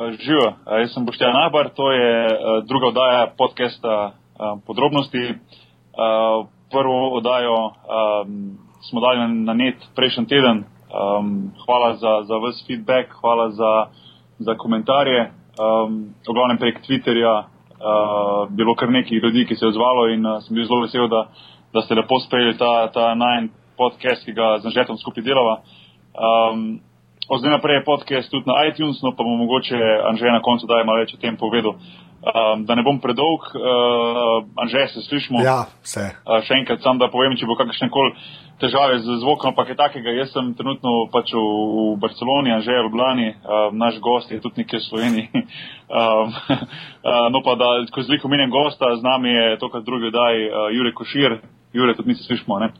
[0.00, 2.28] Živijo, jaz sem Boštjan Nabar, to je
[2.68, 4.12] druga oddaja podcasta
[4.66, 5.34] Podrobnosti.
[6.70, 7.72] Prvo oddajo
[8.88, 10.64] smo dali na net prejšnji teden.
[11.66, 13.72] Hvala za, za vse feedback, hvala za,
[14.38, 15.30] za komentarje.
[16.28, 17.44] V glavnem prek Twitterja
[18.48, 21.26] bilo kar nekaj ljudi, ki se je odzvalo in sem bil zelo vesel, da,
[21.72, 25.60] da ste lepo sprejeli ta, ta najn podcast, ki ga z Anžetom skupaj delava.
[26.16, 26.80] Um,
[27.30, 29.78] od zdaj naprej je podcast tudi na iTunes, no pa bomo mogoče
[30.10, 31.78] Anže na koncu daj malo več o tem povedal.
[32.20, 35.40] Um, da ne bom predolg, uh, Anže, se slišmo.
[35.40, 36.10] Ja, vse.
[36.26, 38.10] Uh, še enkrat sam, da povem, če bo kakšne kol
[38.60, 40.12] težave z zvokom, ampak je takega.
[40.18, 44.42] Jaz sem trenutno pač v, v Barceloni, Anže je v Ljubljani, uh, naš gost je
[44.42, 45.30] tudi nekje v Sloveniji.
[45.32, 46.36] um,
[47.08, 50.68] uh, no pa da, ko zliko menim gosta, z nami je tokrat drugi daj uh,
[50.76, 51.40] Jure Košir.
[51.72, 52.74] Jure, tudi mi se slišmo, ne?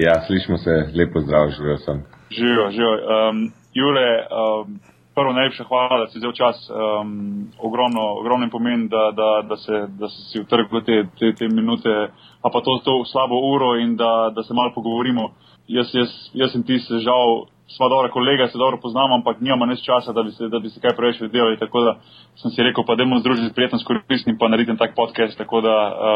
[0.00, 2.02] Ja, slišmo se, lepo zdrav, živijo sem.
[2.32, 2.94] Živijo, živijo.
[3.06, 4.80] Um, Jure, um,
[5.14, 6.70] prvo najlepša hvala, da si vzel čas.
[6.70, 11.94] Um, ogromno, ogromno pomen, da, da, da, se, da si utrgal te, te, te minute,
[12.42, 15.30] a pa to, to slabo uro in da, da se malo pogovorimo.
[15.68, 19.66] Jaz, jaz, jaz in ti se žal sva dobra kolega, se dobro poznamo, ampak nimamo
[19.66, 21.58] nič časa, da bi se, da bi se kaj preveč videli.
[21.58, 21.92] Tako da
[22.42, 25.38] sem si rekel, pa da bomo združili prijetno s koristnim, pa naredim tak podcast.
[25.38, 25.74] Tako da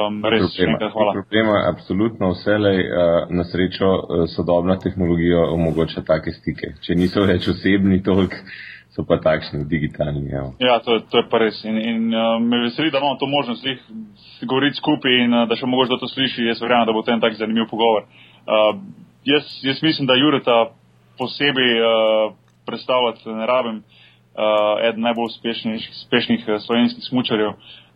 [0.09, 1.15] um, res še enkrat hvala.
[1.21, 2.93] Problema, absolutno vselej uh,
[3.31, 6.75] na srečo uh, sodobna tehnologija omogoča take stike.
[6.83, 8.43] Če niso več osebni toliko.
[8.95, 10.31] So pa takšni digitalni.
[10.31, 10.53] Evo.
[10.63, 11.57] Ja, to, to je pa res.
[11.67, 13.67] In, in uh, me veseli, da imamo to možnost
[14.47, 16.47] govoriti skupaj in uh, da še mogoče da to sliši.
[16.47, 18.07] Jaz verjamem, da bo to en tak zanimiv pogovor.
[18.47, 18.79] Uh,
[19.27, 20.61] jaz, jaz mislim, da Jureta
[21.19, 22.35] posebej uh,
[22.67, 27.55] predstavljati, ne rabim, uh, eden najbolj uspešnih, uh, slovenskih smučarjev.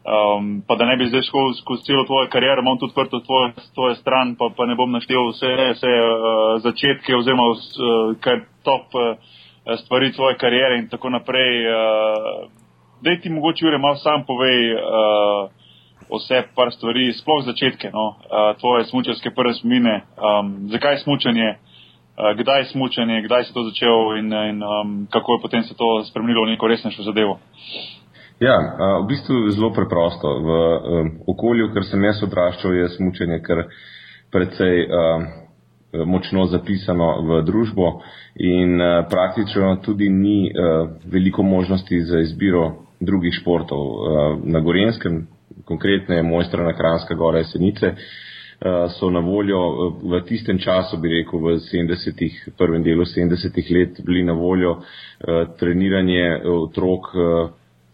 [0.09, 3.51] Um, pa da ne bi zdaj šel skozi celo tvojo kariero, imam tudi odprto tvojo,
[3.75, 7.59] tvojo stran, pa, pa ne bom naštel vse, vse uh, začetke oziroma uh,
[8.21, 9.19] kaj top uh,
[9.83, 11.53] stvari tvoje kariere in tako naprej.
[11.67, 12.49] Uh,
[13.05, 15.51] dej ti mogoče, Jure, malo sam povej uh,
[16.09, 21.68] vse par stvari, sploh začetke, no, uh, tvoje smučarske prve spomine, um, zakaj smučanje, Eh,
[22.39, 26.05] kdaj je smučanje, kdaj se to začelo in, in um, kako je potem se to
[26.05, 27.39] spremenilo v neko resnejšo zadevo.
[28.41, 28.55] Ja,
[29.03, 30.29] v bistvu zelo preprosto.
[30.39, 33.65] V um, okolju, ker sem jaz odraščal, je smučanje kar
[34.31, 35.27] precej um,
[36.07, 38.03] močno zapisano v družbo
[38.39, 43.83] in uh, praktično tudi ni uh, veliko možnosti za izbiro drugih športov.
[43.83, 45.27] Uh, na Gorenskem,
[45.65, 48.28] konkretno je mojstra na Kranska gora Jesenice, uh, Eh,
[48.99, 54.01] so na voljo eh, v tistem času, bi rekel, v 70-ih, prvem delu 70-ih let,
[54.03, 57.15] bili na voljo eh, treniranje otrok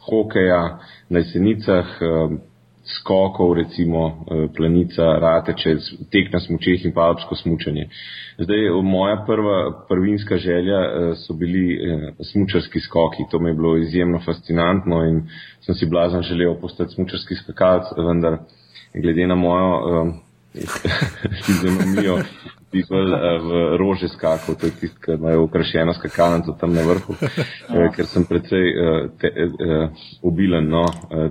[0.05, 1.87] hokeja na jesenicah,
[2.85, 4.27] skokov, recimo
[4.57, 5.73] planica, rateče,
[6.13, 7.87] tek na smučeh in pa alpsko smučanje.
[8.37, 10.81] Zdaj, moja prva prvinska želja
[11.17, 11.79] so bili
[12.21, 13.25] smučarski skoki.
[13.31, 15.23] To mi je bilo izjemno fascinantno in
[15.65, 18.37] sem si blazen želel postati smučarski skakalc, vendar
[18.93, 20.13] glede na mojo
[21.47, 22.19] fizionomijo,
[22.71, 26.83] ti bolj uh, v rože skakal, to je tisto, kar imajo ukrašeno skakalnico tam na
[26.83, 29.89] vrhu, uh, ker sem precej uh, te, uh,
[30.23, 30.85] obilen, no.
[31.11, 31.31] Uh,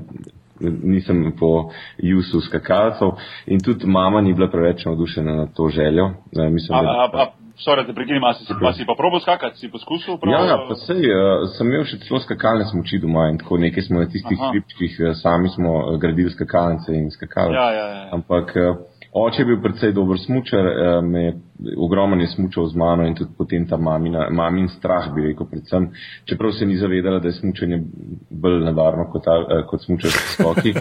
[0.63, 3.17] nisem po jusu skakalcev
[3.51, 6.13] in tudi mama ni bila preveč navdušena na to željo.
[6.51, 10.17] Mislim, a, a, a, Sorry, te prekinem, si, si pa probo skakati, si poskusil?
[10.17, 10.31] Prav...
[10.33, 13.85] Ja, ja, pa sej, uh, sem imel še celo skakalne smoči doma in tako nekaj
[13.85, 17.53] smo na tistih hribčkih, sami smo gradili skakalnice in skakali.
[17.53, 18.01] Ja, ja, ja.
[18.17, 18.81] Ampak uh,
[19.13, 21.33] Oče je bil predvsej dober smučar, eh, me
[21.77, 25.89] ogromno je smučal z mano in tudi potem ta mamina, mamin strah, bi rekel, predvsem,
[26.25, 27.81] čeprav se ni zavedala, da je smučanje
[28.29, 30.73] bolj nevarno kot, eh, kot smučarski skoki.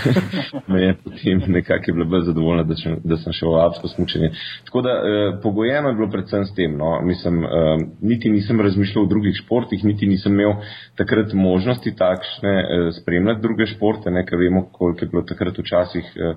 [0.72, 4.30] me je potem nekako bila bolj zadovoljna, da, če, da sem šel v alpsko smučanje.
[4.64, 7.48] Tako da eh, pogojeno je bilo predvsem s tem, no, mislim, eh,
[8.00, 10.54] niti nisem razmišljal o drugih športih, niti nisem imel
[10.96, 16.34] takrat možnosti takšne eh, spremljati druge športe, nekaj vemo, koliko je bilo takrat včasih eh,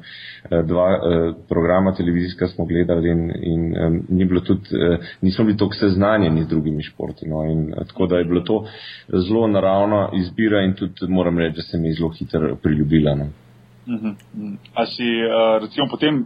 [0.51, 0.87] eh dva.
[0.87, 5.75] Eh, programa televizijska smo gledali in, in um, ni bilo tudi, uh, nismo bili toliko
[5.75, 7.29] seznanjeni z drugimi športi.
[7.29, 8.65] No, in, uh, tako da je bilo to
[9.27, 13.15] zelo naravna izbira in tudi moram reči, da se mi je zelo hitro priljubila.
[13.15, 13.23] No.
[13.87, 14.15] Uh -huh.
[14.73, 16.25] A si uh, recimo potem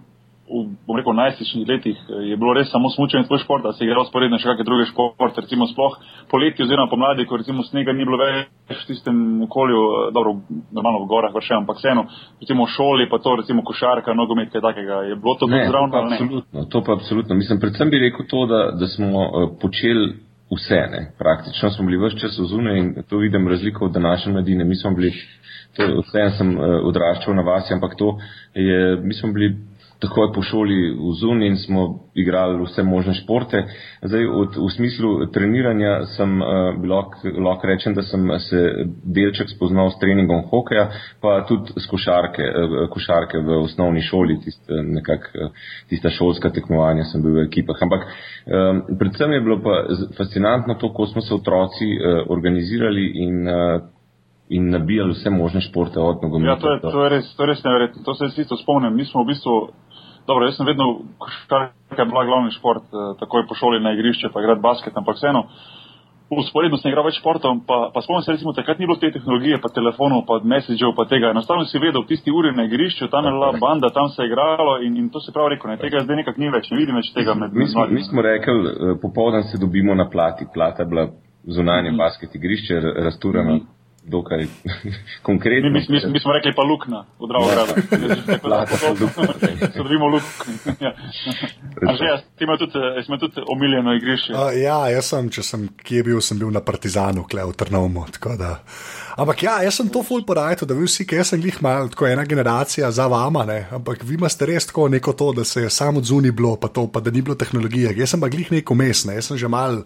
[0.52, 4.06] v rekel, najstniških letih eh, je bilo res samo smučanje tvoj šport, da si igral
[4.08, 5.98] sporedno še kakšne druge športe, recimo sploh
[6.32, 9.18] poleti oziroma pomladi, ko recimo snega ni bilo več v tistem
[9.48, 10.36] okolju, eh, dobro,
[10.72, 12.08] normalno v gorah vrše, ampak vseeno,
[12.44, 15.92] recimo v šoli pa to, recimo košarka, nogomet, kaj takega, je bilo to ne, zravno?
[15.92, 17.36] To pa absolutno, to pa absolutno.
[17.36, 20.20] Mislim, predvsem bi rekel to, da, da smo uh, počeli
[20.52, 21.02] vse, ne.
[21.20, 24.66] Praktično smo bili vse čas v zune in to vidim razliko od današnje mladine.
[24.68, 25.14] Mi smo bili,
[25.78, 28.18] vse sem odraščal na vas, ampak to
[28.54, 29.56] je, mi smo bili
[30.02, 33.64] takoj po šoli v zunji in smo igrali vse možne športe.
[34.02, 36.48] Zdaj, od, v smislu treniranja sem uh,
[37.46, 38.62] lahko rečem, da sem se
[39.04, 40.90] delček spoznal s treningom hokeja,
[41.22, 45.54] pa tudi s košarke, uh, košarke v osnovni šoli, tist, nekak, uh,
[45.90, 47.86] tista šolska tekmovanja sem bil v ekipah.
[47.86, 49.86] Ampak um, predvsem je bilo pa
[50.18, 53.82] fascinantno to, ko smo se otroci uh, organizirali in uh,
[54.52, 56.52] in nabijali vse možne športe od nogometa.
[56.52, 58.04] Ja, to je, to je res, to je res neverjetno.
[58.04, 58.96] To se jaz isto spomnim.
[58.96, 59.54] Mi smo v bistvu
[60.28, 60.86] Dobro, jaz sem vedno,
[61.50, 65.16] kar je bila glavni šport, eh, takoj po šoli na igrišče, pa igrati basket, ampak
[65.16, 65.44] vseeno,
[66.30, 69.58] usporedno sem igral več športov, pa, pa spomnim se, recimo, takrat ni bilo te tehnologije,
[69.64, 71.34] pa telefonov, pa messagev, pa tega.
[71.36, 74.78] Enostavno si vedel, tisti uri na igrišču, tam je bila banda, tam se je igralo
[74.86, 77.12] in, in to se pravi rekel, ne, tega zdaj nekak ni več, ne vidim več
[77.18, 80.90] tega med mi smo, mi smo rekli, eh, popoldan se dobimo na plati, plata je
[80.94, 81.08] bila
[81.44, 81.98] zunanje mm -hmm.
[81.98, 83.54] basket igrišče, rasturano.
[83.54, 84.46] Mm -hmm dokaj
[85.28, 85.70] konkretno.
[85.70, 87.74] Mi, mi, mi smo rekli pa lukna v Dravogradu.
[89.74, 90.54] Se dobimo lukni.
[90.80, 90.94] ja.
[91.98, 92.80] Že jaz, ti imaš tudi,
[93.14, 94.34] eh, tudi omiljeno igrišče.
[94.34, 98.06] Uh, ja, jaz sem, če sem kje bil, sem bil na Partizanu, kle v Trnovmu.
[99.18, 102.08] Ampak ja, jaz sem to full porajal, da vi vsi, ki sem jih mal, tako
[102.08, 103.66] ena generacija za vama, ne?
[103.72, 106.68] ampak vi imate res tako neko to, da se je samo od zunaj bilo, pa
[106.68, 107.94] to, pa da ni bilo tehnologije.
[107.98, 109.84] Jaz sem pa glih neko mestne, jaz sem že mal.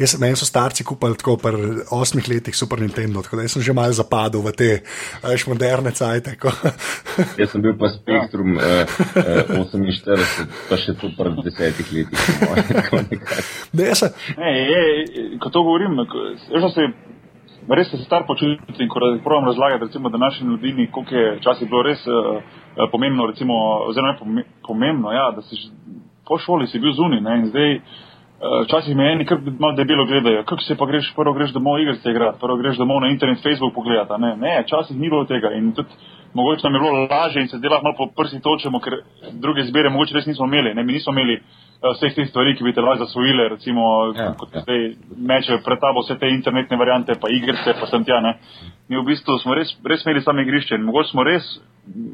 [0.00, 3.72] Jaz, meni so starci kupili tako pri osmih letih Super Nintendo, tako da sem že
[3.76, 4.70] malo zapadel v te
[5.20, 6.36] veš, moderne cajte.
[7.40, 8.88] jaz sem bil pa Spektrum eh,
[9.20, 12.18] eh, 48, pa še to pri desetih letih.
[13.76, 14.16] ne, jaz sem.
[15.36, 16.00] Ko to govorim,
[16.48, 16.88] sem se
[17.68, 21.82] res se star počutim, ko pravim razlagati, recimo, da naši mladini, koliko je včasih bilo
[21.82, 22.40] res uh,
[22.92, 23.54] pomembno, recimo,
[23.90, 25.68] oziroma ne pomembno, ja, da si
[26.26, 27.70] po šoli si bil zunaj, ne, in zdaj
[28.40, 32.10] včasih me eni kar malo debelo gledajo, kako se pa greš, prvo greš domov igrice
[32.10, 34.12] igrati, prvo greš domov na internet, Facebook pogledati.
[34.18, 35.88] Ne, ne, včasih ni bilo tega in tudi
[36.34, 38.94] mogoče nam je bilo lažje in se delati malo po prsi točemo, ker
[39.32, 40.74] druge zbere mogoče res nismo imeli.
[40.74, 43.82] Ne, mi nismo imeli uh, vseh teh stvari, ki bi te lahko zasvojile, recimo,
[44.16, 44.62] ja, kot ja.
[44.64, 44.80] zdaj
[45.16, 48.36] mečejo pred tabo vse te internetne variante, pa igrice, pa sem tja, ne.
[48.88, 51.50] Mi v bistvu smo res, res imeli same igrišče in mogoče smo res,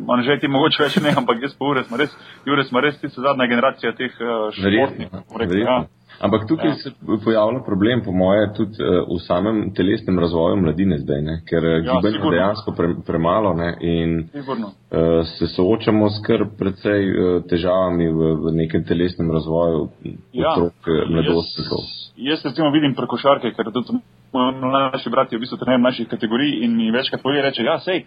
[0.08, 2.99] manj že ti mogoče več ne, ampak jaz pa ure smo res, ure smo res
[3.00, 5.87] tista zadnja generacija teh uh, športnikov.
[6.20, 6.74] Ampak tukaj ja.
[6.74, 6.90] se
[7.24, 11.36] pojavlja problem, po moje, tudi uh, v samem telesnem razvoju mladine zdaj, ne?
[11.48, 13.68] ker eh, ja, gibanje je dejansko pre, premalo ne?
[13.80, 19.88] in uh, se soočamo s kar precej uh, težavami v, v nekem telesnem razvoju
[20.32, 20.54] ja.
[20.54, 21.84] otrok, mladostnikov.
[22.16, 24.00] Jaz, jaz recimo vidim prekošarke, ker tudi
[24.32, 28.04] mlajši brati v bistvu trenajo naših kategorij in mi večkrat pove, reče, ja, sej.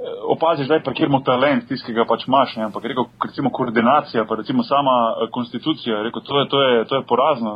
[0.00, 2.62] Eh, opaziš, da je pa kjermo talent, tisti, ki ga pač imaš, ne?
[2.64, 6.96] ampak rekel, recimo koordinacija, pa recimo sama eh, konstitucija, rekel, to je, to je, to
[6.96, 7.50] je porazno,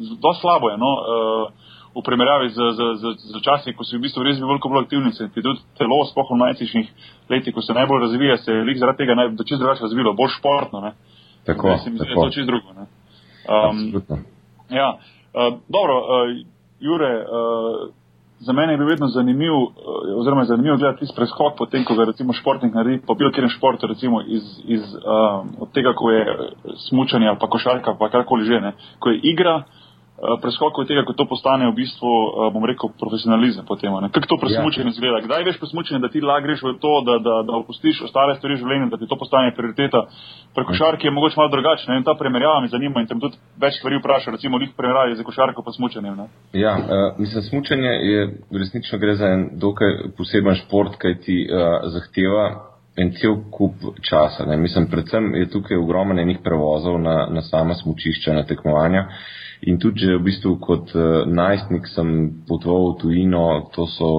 [0.00, 0.90] zelo eh, slabo je, no,
[1.94, 4.88] v primerjavi z, z, z, z časi, ko si v bistvu res bil veliko bolj
[4.88, 6.90] aktivni, se ti tudi telo, spohom v najtičnih
[7.30, 10.16] letih, ko se najbolj razvija, se je lik zaradi tega naj, da čist drugače razvilo,
[10.18, 10.92] bolj športno, ne.
[11.46, 12.10] Tako, ne, tako.
[12.10, 12.90] Je to čist drugo, ne.
[13.46, 13.78] Um,
[14.80, 16.34] ja, uh, dobro, uh,
[16.82, 17.86] Jure, uh,
[18.40, 22.04] za mene je bil vedno zanimiv, eh, oziroma zanimivo gledati tisti preskok potem, ko ga
[22.04, 26.26] recimo športnik naredi po bilo kjerem športu, recimo iz, iz um, od tega, ko je
[26.88, 29.77] smučanje ali pa košarka, pa karkoli že, ne, ko je igra, Eh,
[30.18, 33.94] preskokov tega, ko to postane v bistvu, eh, bom rekel, profesionalizem potem.
[34.10, 34.94] Kako to presmučenje ja.
[34.94, 35.22] izgleda?
[35.22, 38.90] Kdaj veš presmučenje, da ti lagreš v to, da, da, da opustiš ostale stvari življenja,
[38.90, 40.10] da ti to postane prioriteta?
[40.54, 43.78] Pri košarki je mogoče malo drugače in ta primerjava me zanima in tem tudi več
[43.78, 46.16] stvari vpraša, recimo njih primerjavi za košarko pa smučenjem.
[46.16, 46.26] Ne?
[46.52, 48.20] Ja, uh, mislim, smučenje je
[48.50, 52.74] resnično gre za en dokaj poseben šport, kaj ti uh, zahteva.
[52.98, 54.42] En cel kup časa.
[54.42, 54.56] Ne.
[54.58, 59.04] Mislim, predvsem je tukaj ogromno enih prevozov na, na sama smučišča, na tekmovanja.
[59.06, 62.10] Uh, In tudi, če v bistvu kot uh, najstnik sem
[62.46, 64.10] potoval v tujino, to so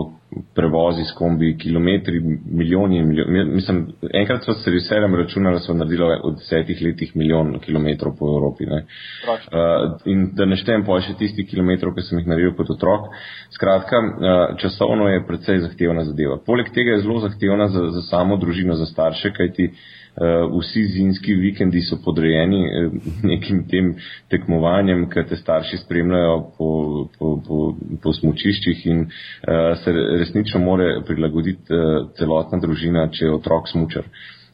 [0.53, 3.43] prevozi s kombi, kilometri, milijoni milijoni.
[3.43, 8.27] Mislim, enkrat so se veseljem računali, da so naredili v desetih letih milijon kilometrov po
[8.29, 8.67] Evropi.
[8.69, 13.09] Uh, in da ne štejem pa še tistih kilometrov, ki sem jih naredil kot otrok.
[13.55, 16.37] Skratka, uh, časovno je predvsej zahtevna zadeva.
[16.45, 19.87] Poleg tega je zelo zahtevna za, za samo družino, za starše, kajti uh,
[20.59, 23.93] vsi zimski vikendi so podrejeni uh, nekim tem
[24.31, 26.71] tekmovanjem, ker te starši spremljajo po,
[27.19, 27.59] po, po,
[28.03, 31.79] po smučiščih in uh, se resnično more prilagoditi
[32.17, 34.09] celotna družina, če je otrok smučar.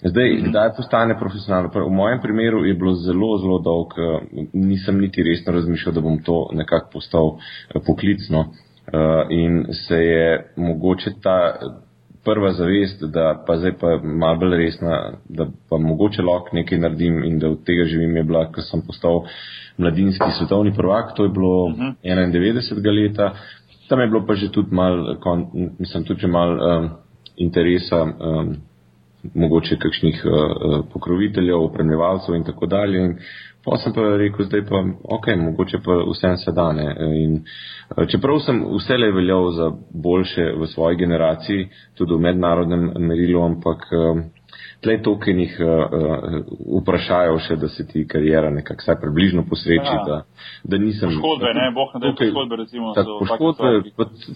[0.05, 0.49] Zdaj, -hmm.
[0.49, 1.69] kdaj postane profesionalno?
[1.73, 3.93] V mojem primeru je bilo zelo, zelo dolg,
[4.53, 7.37] nisem niti resno razmišljal, da bom to nekako postal
[7.85, 8.45] poklicno.
[9.29, 11.59] In se je mogoče ta,
[12.25, 14.95] prva zavest, da pa zdaj pa malo bolj resna,
[15.29, 18.81] da pa mogoče lahko nekaj naredim in da od tega živim, je bila, ko sem
[18.87, 19.23] postal
[19.77, 21.93] mladinski svetovni prvak, to je bilo uh -huh.
[22.03, 23.03] 91.
[23.03, 23.33] leta.
[23.89, 25.47] Tam je bilo pa že tudi mal, kon,
[25.79, 26.89] mislim, tudi že mal um,
[27.37, 28.55] interesa um,
[29.33, 33.03] mogoče kakšnih uh, pokroviteljev, opremljevalcev in tako dalje.
[33.05, 33.17] In
[33.65, 34.83] pa sem pa rekel, zdaj pa,
[35.17, 36.87] ok, mogoče pa vsem se dane.
[37.23, 37.35] In,
[37.97, 43.87] uh, čeprav sem vselej veljal za boljše v svoji generaciji, tudi v mednarodnem merilu, ampak
[43.91, 44.25] uh,
[44.83, 49.91] tle tokenih uh, uh, vprašajo še, da se ti karijera nekako vsaj približno posreči.
[49.91, 50.03] Ja.
[50.07, 50.17] Da,
[50.63, 52.93] da nisem, poškodbe, ne, boh ne, tukaj, poškodbe recimo.
[52.97, 53.71] Tak, poškodbe,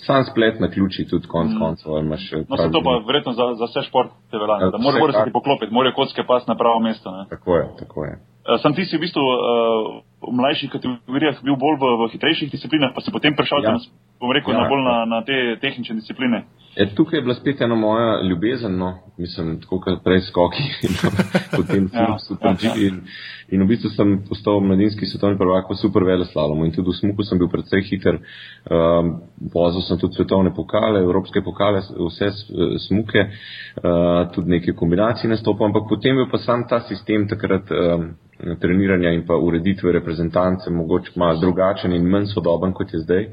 [0.06, 1.60] sam splet na ključi tudi konc mm.
[1.60, 1.98] koncev.
[1.98, 2.04] Eh,
[2.50, 5.36] no, se to pa verjetno za, za vse športe velja, ja, da moraš se ti
[5.36, 7.12] poklopiti, morajo kocke pas na pravo mesto.
[7.12, 7.26] Ne.
[7.30, 8.14] Tako je, tako je.
[8.62, 12.92] Sam ti si v bistvu uh, v mlajših kategorijah bil bolj v, v hitrejših disciplinah,
[12.92, 13.80] pa si potem prešel, ja.
[14.20, 14.64] bom rekel, ja.
[14.64, 16.44] na bolj na, na te tehnične discipline.
[16.76, 20.94] E, tukaj je bila spet ena moja ljubezen, no, mislim, tako kot prej skoki in
[21.56, 22.68] potem ja, super G.
[22.68, 22.88] Ja, ja.
[22.88, 23.02] In,
[23.50, 27.00] in v bistvu sem postal mladinski svetovni prvak v super vele slalomu in tudi v
[27.00, 28.20] smuku sem bil predvsej hiter.
[28.70, 29.16] Um,
[29.56, 32.32] vozil sem tudi svetovne pokale, evropske pokale, vse
[32.88, 37.72] smuke, uh, tudi neke kombinacije nastopam, ampak potem je pa sam ta sistem takrat.
[37.72, 38.12] Um,
[38.60, 43.28] treniranja in pa ureditve reprezentance mogoče malo drugačen in manj sodoben kot je zdaj.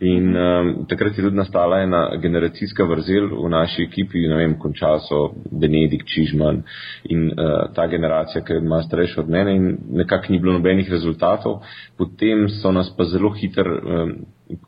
[0.00, 5.00] In um, takrat je tudi nastala ena generacijska vrzel v naši ekipi, ne vem, končal
[5.02, 6.62] so Benedik, Čižman
[7.10, 10.90] in uh, ta generacija, ki je malo starejša od mene in nekako ni bilo nobenih
[10.90, 11.64] rezultatov.
[11.98, 14.14] Potem so nas pa zelo hiter um,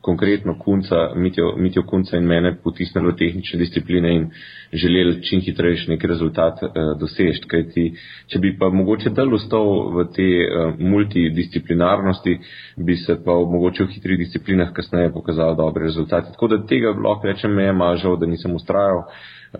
[0.00, 1.12] konkretno Kunca,
[1.56, 4.26] Mitjo Kunca in mene potisnili v tehnične discipline in
[4.72, 6.70] želeli čim hitrejši nek rezultat uh,
[7.00, 7.48] dosežeti.
[7.48, 7.86] Kajti,
[8.28, 12.36] če bi pa mogoče del ustal v te uh, multidisciplinarnosti,
[12.76, 16.32] bi se pa mogoče v hitrih disciplinah kasneje pokazali dobre rezultate.
[16.32, 19.04] Tako da tega lahko rečem, me je mažal, da nisem ustrajal.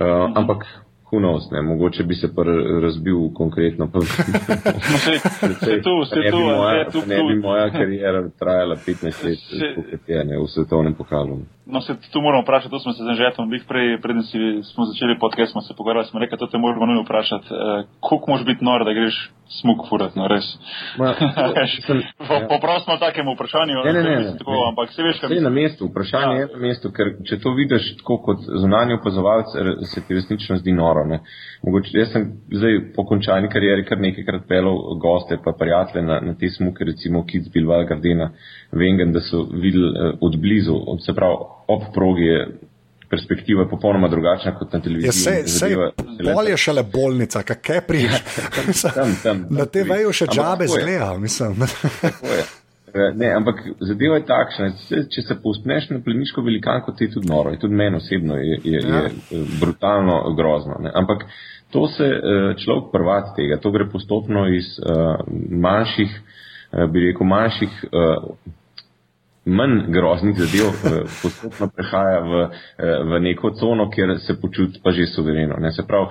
[0.00, 0.36] Mhm.
[0.38, 0.66] Ampak
[1.11, 2.43] Hunos, ne, mogoče bi se pa
[2.83, 3.90] razbil konkretno.
[3.93, 5.19] Pa, se,
[5.64, 9.38] se tu, se tu, moja, ne, tu, ne bi moja karijera trajala 15 let,
[9.75, 11.38] kot je ne, v svetovnem pokalu.
[11.70, 14.38] No, se tu moramo vprašati, tu smo se z Anžetom, bih prej, predem si
[14.72, 18.30] smo začeli podcast, smo se pogovarjali, smo rekli, to te moramo nujno vprašati, eh, koliko
[18.30, 20.46] moš biti nor, da greš smuk furat, no res.
[22.52, 25.50] Poprav smo takemu vprašanju, ne, ne, ne, ne, tako, ampak se veš, kaj je na
[25.50, 26.40] mestu, vprašanje ja.
[26.40, 29.50] je na mestu, ker če to vidiš tako kot zunanji opazovalec,
[29.92, 31.04] se ti resnično zdi noro.
[31.10, 31.20] Ne.
[31.66, 36.34] Mogoče, jaz sem zdaj po končani karieri kar nekajkrat pelal goste pa prijatelje na, na
[36.38, 38.30] te smuke, recimo Kids Bilbao Gardena,
[38.72, 41.36] Vengen, da so videli uh, od blizu, od, se pravi,
[41.66, 42.46] ob progi je
[43.10, 45.08] perspektiva popolnoma drugačna kot na televiziji.
[45.08, 45.76] Ja, se, se,
[46.34, 48.10] bolje šele bolnica, kaj prije.
[49.58, 51.56] Na te vejo še džabe zgleda, mislim.
[52.90, 54.64] Eh, ne, ampak zadeva je takšna,
[55.14, 58.56] če se povspneš na pleniško velikanko, ti je tudi noro, je tudi meni osebno je,
[58.64, 59.02] je, ja.
[59.04, 60.74] je eh, brutalno grozno.
[60.82, 60.90] Ne.
[60.94, 61.22] Ampak
[61.70, 62.08] to se
[62.64, 65.20] človek prvat tega, to gre postopno iz uh,
[65.54, 68.26] manjših, uh, bi rekel, manjših uh,
[69.50, 72.42] manj groznih zadev eh, postopno prehaja v,
[72.78, 75.57] eh, v neko cono, kjer se počuti pa že suvereno.
[75.61, 75.73] Ne?
[75.73, 76.07] Se pravi,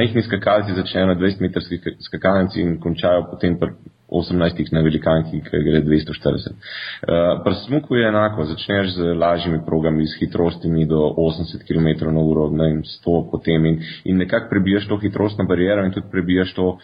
[0.00, 3.74] majhni skakalci začnejo na 20-metrski skakalnici in končajo potem pri
[4.10, 6.50] 18 na velikanki, ki gre 240.
[6.50, 12.20] Uh, pri smuku je enako, začneš z lažjimi progami, s hitrostimi do 80 km na
[12.20, 16.54] uro, ne vem, 100 potem in, in nekako prebijaš to hitrostno barijero in tudi prebijaš
[16.54, 16.78] to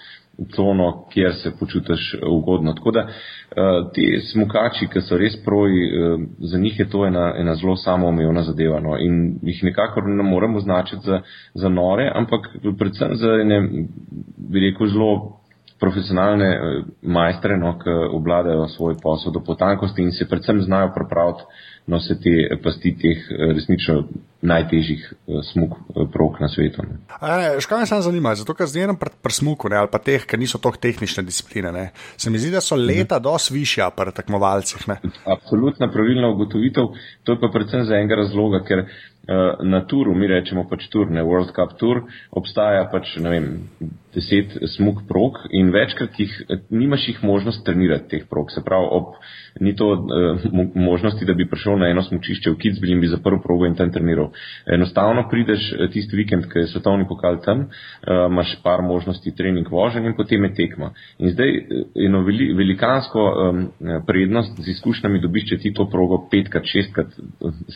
[0.57, 2.73] cono, kjer se počutiš ugodno.
[2.73, 7.35] Tako da uh, ti smukači, ki so res proji, uh, za njih je to ena,
[7.39, 8.99] ena zelo samoomejena zadeva no?
[8.99, 11.21] in jih nekako ne moremo označiti za,
[11.55, 13.61] za nore, ampak predvsem za ene,
[14.37, 15.41] bi rekel, zelo
[15.81, 16.47] profesionalne
[17.03, 21.43] majstre, no, ki obladajo svoj posel do potankosti in se predvsem znajo pripraviti
[21.87, 23.19] no, se te pasti teh
[23.55, 24.05] resnično
[24.43, 26.85] najtežjih uh, smuk uh, prog na svetu.
[27.61, 30.39] Škoda me samo zanima, zato ker zdaj pri pr smuku ne, ali pa teh, ki
[30.41, 32.87] niso toliko tehnične discipline, ne, se mi zdi, da so mhm.
[32.87, 33.25] leta mhm.
[33.25, 34.89] dosti višja pri tekmovalcih.
[34.89, 35.01] Ne.
[35.25, 36.93] Absolutna pravilna ugotovitev,
[37.25, 41.11] to je pa predvsem za enega razloga, ker uh, na turu, mi rečemo pač tur,
[41.11, 43.51] ne World Cup tur, obstaja pač, ne vem,
[44.15, 46.37] deset smuk prog in večkrat jih,
[46.71, 48.53] nimaš jih možnost trenirati teh prog.
[48.55, 49.17] Se pravi, ob,
[49.61, 50.41] ni to uh,
[50.75, 53.93] možnosti, da bi prišel na eno smučišče v Kitzbühel in bi zaprl progo in tam
[53.93, 54.31] treniral.
[54.67, 59.69] Enostavno prideš eh, tisti vikend, ki je svetovni pokal tam, uh, imaš par možnosti trening
[59.71, 60.93] vožen in potem je tekma.
[61.19, 61.53] In zdaj
[62.07, 63.63] eno veli, velikansko um,
[64.07, 67.17] prednost z izkušnjami dobiš, če ti to progo petkrat, šestkrat,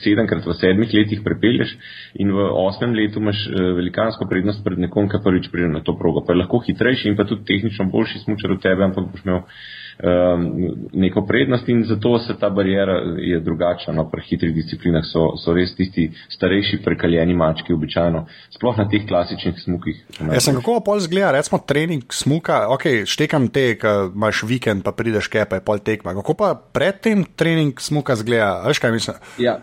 [0.03, 1.77] sedemkrat v sedmih letih prepelješ
[2.21, 5.97] in v osmem letu imaš uh, velikansko prednost pred nekom, ki prvič pride na to
[5.99, 6.25] progo.
[6.27, 9.45] Pa je lahko hitrejši in pa tudi tehnično boljši smučar od tebe, ampak boš imel
[10.93, 13.93] neko prednost in zato se ta barijera je drugačna.
[13.95, 18.25] No, pri hitrih disciplinah so, so res tisti starejši prekaljeni mački običajno,
[18.57, 20.03] sploh na teh klasičnih smukih.
[20.33, 24.95] Jaz sem kako pol zgleda, recimo trening smuka, ok, štekam te, ki imaš vikend, pa
[24.97, 26.15] prideš kepa, je pol tekma.
[26.23, 29.21] Kako pa predtem trening smuka zgleda, veš kaj mislim?
[29.39, 29.61] Ja.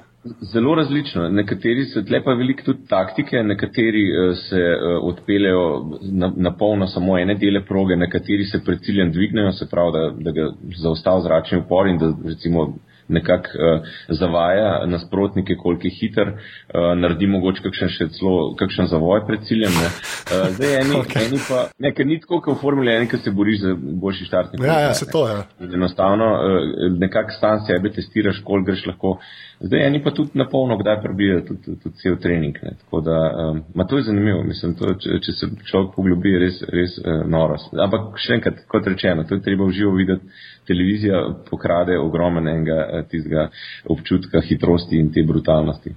[0.53, 1.29] Zelo različno.
[1.29, 6.87] Nekateri se tle pa veliko tudi taktike, nekateri uh, se uh, odpeljajo na, na polno
[6.87, 11.21] samo ene dele proge, nekateri se pred ciljem dvignejo, se pravi, da, da ga zaustav
[11.21, 12.73] zračni upor in da recimo
[13.07, 19.23] nekako uh, zavaja nasprotnike, koliko je hiter, uh, naredi mogoče kakšen še celo, kakšen zavoj
[19.27, 19.71] pred ciljem.
[19.71, 19.87] Ne.
[19.87, 21.27] Uh, zdaj eni, okay.
[21.29, 24.27] eni pa, ne, ker ni tako, kot v Formuli 1, ki se boriš za boljši
[24.27, 24.65] štartnik.
[24.67, 25.37] Ja, ja, se to je.
[25.39, 25.71] Ja.
[25.79, 29.17] Enostavno, uh, nekako stan sebe testiraš, koliko greš lahko.
[29.59, 32.57] Zdaj eni pa tudi na polno, kdaj prebijajo tudi, tudi, tudi cel trening.
[32.63, 32.75] Ne.
[32.83, 33.17] Tako da,
[33.49, 36.97] um, ma to je zanimivo, mislim, to, če, če se človek poglobi, je res, res
[37.01, 37.73] uh, norost.
[37.73, 40.29] Ampak še enkrat, kot rečeno, to je treba v živo videti
[40.67, 43.47] televizija pokrade ogromnega eh, tistega
[43.89, 45.95] občutka hitrosti in te brutalnosti.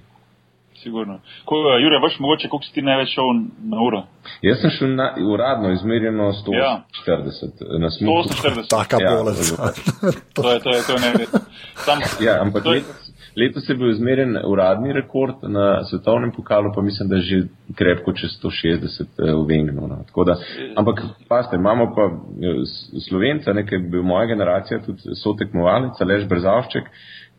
[0.81, 1.19] Sigurno.
[1.45, 3.27] Ko, uh, Jure, veš mogoče, koliko si ti največ šel
[3.69, 3.99] na uro?
[4.41, 6.71] Jaz sem šel na, uradno izmerjeno 140 ja.
[7.83, 8.33] na smuku.
[8.33, 8.69] 140.
[8.69, 9.53] Taka Ja, bolest.
[10.33, 11.39] To je, to je, to je neverjetno.
[12.25, 17.09] Ja, ampak to je- letos, je bil izmerjen uradni rekord na svetovnem pokalu, pa mislim,
[17.09, 17.41] da je že
[17.75, 19.87] krepko čez 160 eh, v Vengnu.
[19.87, 20.23] No.
[20.25, 20.35] Da,
[20.75, 22.63] ampak, paste, imamo pa eh,
[23.09, 26.89] Slovenca, nekaj je bil moja generacija, tudi sotekmovalec, Aleš Brzavšček,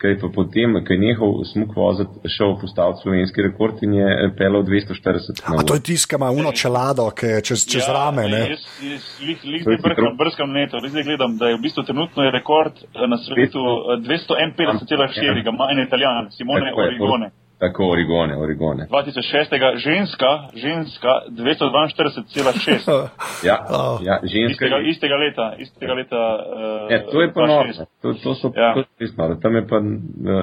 [0.02, 4.08] ki je pa potem, ki je nehal smuk voziti, šel postaviti slovenski rekord in je
[4.12, 7.86] eh, pelal 240 na A to je tiska, ima uno čelado, ki je čez, čez
[7.86, 8.26] ja, rame.
[8.34, 8.40] Ne?
[8.50, 9.78] Jaz, jaz lih, je zdaj
[10.18, 13.62] brskam, neto, res zdaj gledam, da je v bistvu trenutno je rekord eh, na svetu
[13.62, 17.30] eh, 251,4, ga ima en italijan, Simone Origone.
[17.62, 18.86] Tako, Origone, Origone.
[18.90, 19.54] 2006.
[19.78, 23.08] ženska, ženska 242,6.
[23.48, 23.98] Ja, Oh.
[24.02, 24.66] ja ženska.
[24.66, 26.16] Istega, istega leta, istega leta.
[26.16, 27.70] Uh, Ja, to je pa noro.
[28.02, 28.74] To, to so Ja.
[28.76, 28.84] ja.
[29.00, 29.34] res noro.
[29.36, 29.82] Tam je pa eh,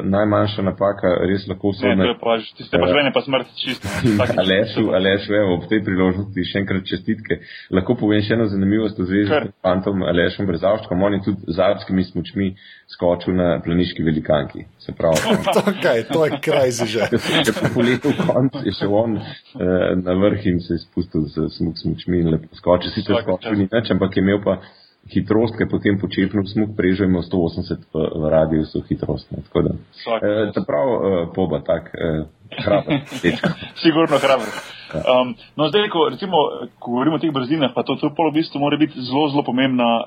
[0.06, 2.88] najmanjša napaka, res lahko Ne, vse to je pa, tiste pa Ja.
[2.88, 3.88] življenje pa smrt čisto.
[4.08, 4.26] ne.
[4.38, 7.34] Alešu, Alešu, evo, ob tej priložnosti še enkrat čestitke.
[7.70, 9.44] Lahko povem še eno zanimivost v zvezi Kar.
[9.46, 10.96] s fantom Alešom Brezavškom.
[11.00, 12.48] On je tudi z alpskimi smučmi
[12.88, 14.66] skočil na planiški velikanki.
[14.80, 15.20] Se pravi,
[15.56, 17.09] To, okay, to je crazy že.
[17.10, 19.24] Ker ker po poletu v konc je šel on uh,
[19.98, 22.94] na vrh in se je spustil z smuk smučmi in lepo skočil.
[22.94, 24.60] Sicer skočil ni nič, ampak je imel pa
[25.13, 29.32] hitrost, je potem počepnil smuk, prežel imel 180 v, v radiusu hitrost.
[29.32, 29.44] Ne.
[29.48, 30.54] Tako da, uh, čas.
[30.58, 31.01] čeprav uh,
[31.36, 32.28] poba tak, uh,
[32.63, 33.54] hraber, dečko.
[33.84, 34.50] Sigurno hraber.
[34.89, 36.38] Um, no, zdaj, ko, recimo,
[36.82, 39.45] ko govorimo o teh brzinah, pa to, to pol v bistvu mora biti zelo, zelo
[39.45, 40.06] pomembna uh,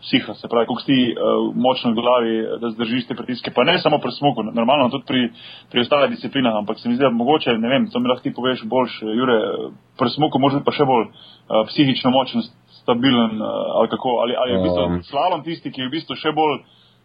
[0.00, 0.32] psiha.
[0.40, 3.52] Se pravi, koliko si uh, močno v glavi, da zdržiš te pritiske.
[3.52, 5.20] Pa ne samo pri smoku, normalno tudi pri,
[5.68, 8.32] pri ostalih disciplinah, ampak se mi zdi, da mogoče, ne vem, to mi lahko ti
[8.32, 9.38] poveš boljš, Jure,
[10.00, 12.40] pri smoku može pa še bolj uh, psihično močen,
[12.82, 13.48] stabilen uh,
[13.80, 15.02] ali kako, ali, ali je v bistvu Um.
[15.08, 16.62] slalom tisti, ki je v bistvu še bolj.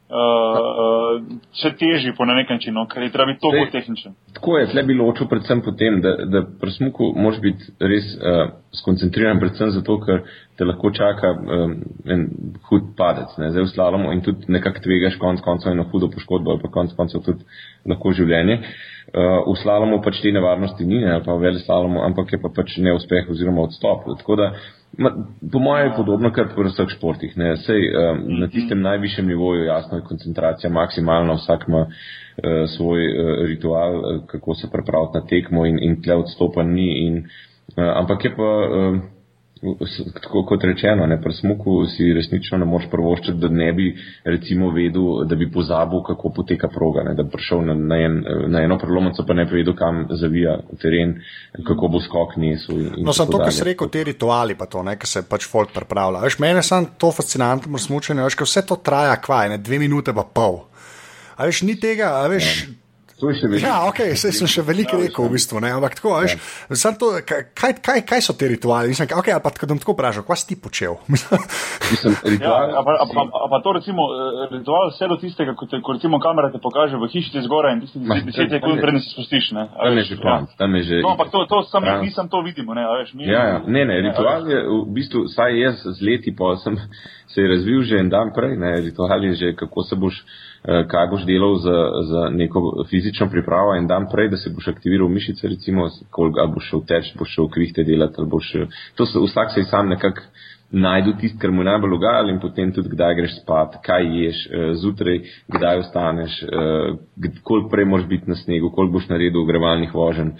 [0.07, 1.15] Uh, uh,
[1.51, 4.13] še težji po na nek način, no, ker je treba biti Sej- tehničen.
[4.37, 8.53] Tako je, tle bi ločil predvsem potem, da, da pri smuku moraš biti res uh,
[8.79, 10.23] skoncentriran, predvsem zato, ker
[10.55, 11.75] te lahko čaka um,
[12.07, 12.23] en
[12.69, 13.35] hud padec.
[13.35, 13.51] Ne?
[13.51, 16.95] Zdaj v slalomu in tudi nekako tvegaš konc koncev eno hudo poškodbo ali pa konc
[16.95, 17.43] koncev tudi
[17.83, 18.61] lahko življenje.
[19.11, 22.39] Uh, v slalomu pač te nevarnosti ni, ne, ali pa v veli slalomu, ampak je
[22.39, 24.07] pa pač neuspeh oziroma odstop.
[24.23, 24.53] Tako da,
[24.97, 25.12] ma,
[25.52, 27.34] po mojem je podobno, kar pri vseh športih.
[27.65, 31.91] Sej, um, na tistem najvišjem nivoju jasno je koncentracija maksimalna, vsak ima uh,
[32.78, 37.08] svoj uh, ritual, uh, kako se pripraviti na tekmo in, in tle odstopa ni.
[37.08, 37.23] In,
[37.78, 38.43] uh, ampak je pa.
[38.43, 39.16] Uh,
[40.13, 43.87] Tako kot rečeno, ne, pri smuku si resnično ne moreš prvoščiti, da ne bi
[44.23, 48.17] recimo vedel, da bi pozabil, kako poteka proga, ne, da bi prišel na, na, en,
[48.47, 51.15] na eno prelomnico, pa ne bi vedel, kam zavija teren,
[51.63, 52.75] kako bo skok nesel.
[52.77, 55.21] in- in No, sem to, kar si rekel, te rituali, pa to, ne, kar se
[55.23, 56.21] pač folk pripravlja.
[56.21, 59.79] Veš, mene je samo to fascinantno pri smučanju, veš, vse to traja kvaj, ne, dve
[59.79, 60.65] minute pa pol.
[61.37, 62.45] A veš, ni tega, a veš.
[62.65, 62.76] Veliko.
[63.58, 66.36] Ja, ok, sej sem še veliko rekel, v bistvu, ne, ampak tako, veš,
[66.69, 66.91] ja.
[67.01, 68.91] to, kaj, kaj, kaj so te rituali?
[68.93, 70.99] Mislim, okay, ali pa tako, da bom tako vprašal, kaj si ti počel?
[71.13, 71.41] Mislim,
[71.88, 75.56] Ja, ritual, a, pa, a, pa, a pa to recimo eh, ritual vse do tistega,
[75.58, 78.38] ko, te, ko recimo kamera te pokaže v hiši te zgoraj in tisti Ma, 10
[78.38, 79.49] tam sekund preden se spustiš.
[79.58, 80.21] Ne, A tam je že ja.
[80.21, 81.01] konc, tam je že.
[81.01, 81.97] No, ampak to, to sam, Ja.
[82.03, 84.84] mi sam to vidimo, ne, a veš, mi, Ja, ja, ne, ne, ritual je v
[84.93, 86.77] bistvu, saj jaz z leti pa sem
[87.27, 90.21] se je razvil že en dan prej, ne, ritual je že kako se boš,
[90.67, 91.77] kaj boš delal za,
[92.10, 96.69] za neko fizično pripravo en dan prej, da se boš aktiviral mišice, recimo, koliko boš
[96.69, 100.21] šel teč, boš šel kvihte delati, ali boš, eh, to se vsak se sam nekako
[100.71, 104.73] najdu tisto, kar mu najbolj lugajalo in potem tudi, kdaj greš spat, kaj ješ, eh,
[104.82, 106.49] zjutraj, kdaj ostaneš, eh,
[107.43, 110.36] koliko prej moraš biti na snegu, koliko boš naredil ogrevalnih voženj,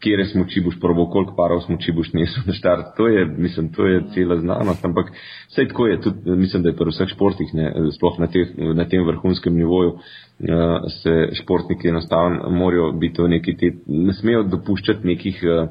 [0.00, 2.94] kje smoči boš probal, koliko parov smoči boš nesel na štart.
[2.96, 5.12] To je, mislim, to je cela znanost, ampak
[5.48, 8.84] vse tako je, tudi mislim, da je pri vseh športih, ne, sploh na, teh, na
[8.88, 15.06] tem vrhunskem nivoju, uh, se športniki enostavno morajo biti v neki te, ne smejo dopuščati
[15.06, 15.68] nekih uh,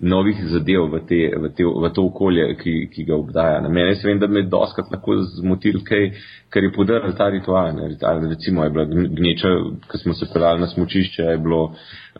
[0.00, 3.60] novih zadev v, te, v, te, v to okolje, ki, ki ga obdaja.
[3.64, 3.70] Ne.
[3.72, 6.12] Mene se vem, da me je doskrat lahko zmotil kaj,
[6.54, 7.74] kar je podaril ta ritual.
[7.74, 7.90] Ne.
[8.30, 9.54] Recimo je bila gneča,
[9.90, 11.62] ko smo se pelali na smočišče, je bilo,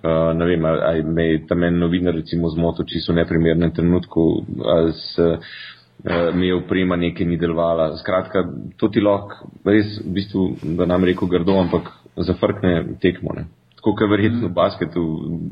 [0.03, 3.73] uh, ne vem, ali me je tam en novinar recimo zmotil, či so v neprimernem
[3.75, 4.25] trenutku,
[4.65, 7.97] ali se uh, mi je oprema nekaj ni delovala.
[7.99, 8.45] Skratka,
[8.77, 13.35] to ti lahko res, v bistvu, da nam reko grdo, ampak zafrkne tekmo.
[13.97, 15.03] Kot verjetno v basketu.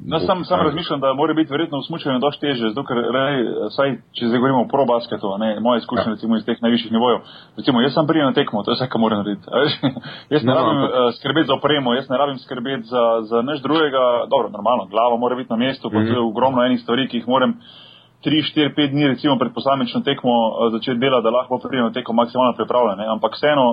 [0.06, 3.36] No, sam, sam razmišljam, da mora biti verjetno v smučanju dosti teže, zato ker, rej,
[3.76, 6.14] saj, če zdaj govorimo o pro basketu, ne, moje izkušnje ja.
[6.14, 7.22] recimo iz teh najvišjih nivojev,
[7.56, 9.46] recimo jaz sem prijem na tekmo, to je vse, kar moram narediti.
[10.34, 13.04] jaz ne, ne no, rabim no, uh, skrbeti za opremo, jaz ne rabim skrbeti za,
[13.30, 16.14] za nič drugega, dobro, normalno, glava mora biti na mestu, pa mm -hmm.
[16.14, 17.58] tu je ogromno enih stvari, ki jih moram.
[18.24, 22.12] 3, 4, 5 dni recimo pred posamično tekmo uh, začeti delati, da lahko pridemo teko
[22.12, 23.06] maksimalno pripravljene.
[23.14, 23.66] Ampak vseeno,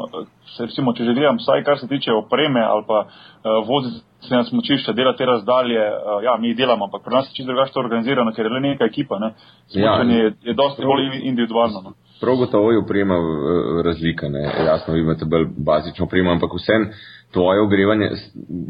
[0.56, 4.36] se, recimo, če že gledam, vsaj kar se tiče opreme ali pa uh, voziti se
[4.36, 7.51] na smočišče, delati te razdalje, uh, ja, mi jih delamo, ampak pri nas je čisto
[7.51, 9.19] drugače organizirano, ker je le neka ekipa.
[9.19, 9.33] Ne.
[9.67, 11.81] Smočanje ja, je, je dosti bolj individualno.
[11.81, 11.93] No.
[12.21, 13.17] Prav gotovo je oprema
[13.86, 14.43] razlika, ne.
[14.65, 16.89] jasno, vi imate bolj bazično opremo, ampak vsem
[17.33, 18.09] tvoje ogrevanje,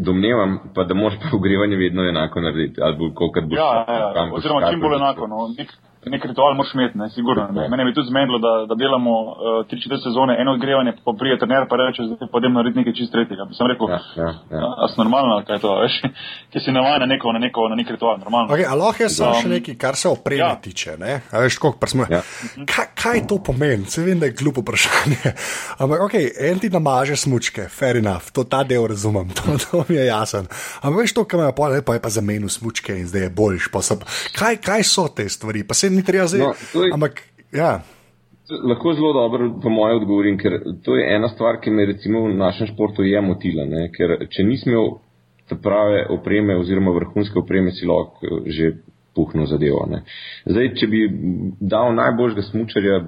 [0.08, 2.82] domnevam pa, da moraš pa ogrevanje vedno enako narediti.
[2.82, 3.58] Ali bo, kolikor boš.
[3.58, 4.30] Ja, ja, ja.
[4.34, 5.28] oziroma čim bolj enako.
[5.28, 5.38] No.
[5.58, 5.70] Nek,
[6.06, 7.48] nek ritual moraš imeti, ne, sigurno.
[7.52, 7.68] Ne.
[7.70, 9.36] Mene bi tudi zmedlo, da, da delamo uh,
[9.68, 12.94] tri četiri sezone, eno ogrevanje, pa prije trener pa reče, da pa idem narediti nekaj
[13.00, 13.46] čist tretjega.
[13.50, 14.70] Bi sem rekel, ja, ja, ja.
[14.84, 15.96] a si normalno, kaj je to, veš,
[16.52, 18.54] ki si navajen na neko, na neko, na nek ritual, normalno.
[18.54, 20.52] Okay, a lahko je samo um, še nekaj, kar se opreme ja.
[20.68, 21.20] tiče, ne?
[21.32, 22.08] A veš, koliko prsmo.
[22.12, 22.22] Ja.
[22.70, 23.88] Kaj, kaj to pomeni?
[23.90, 25.34] Se vem, da je glupo vprašanje.
[25.82, 26.18] Ampak, ok,
[26.50, 30.52] en ti namaže smučke, fair enough, to ta del razumem, to, to mi je jasen.
[30.82, 33.34] Ampak veš to, kar me pa je, pa je pa zamenil smučke in zdaj je
[33.34, 33.72] boljš.
[34.36, 35.64] Kaj, kaj so te stvari?
[35.68, 36.42] Pa se ni treba zdaj.
[36.44, 36.54] No,
[36.84, 37.22] je, ampak,
[37.54, 37.74] ja.
[38.50, 42.36] Lahko zelo dobro, po mojem, odgovorim, ker to je ena stvar, ki me recimo v
[42.38, 43.66] našem športu je motila.
[43.70, 43.88] Ne?
[43.96, 44.92] Ker če nismo imeli
[45.50, 48.74] te prave opreme oziroma vrhunske opreme, si lahko že
[49.16, 49.86] puhno zadevo.
[49.90, 50.04] Ne?
[50.46, 51.02] Zdaj, če bi
[51.62, 53.00] dal najboljšega smučarja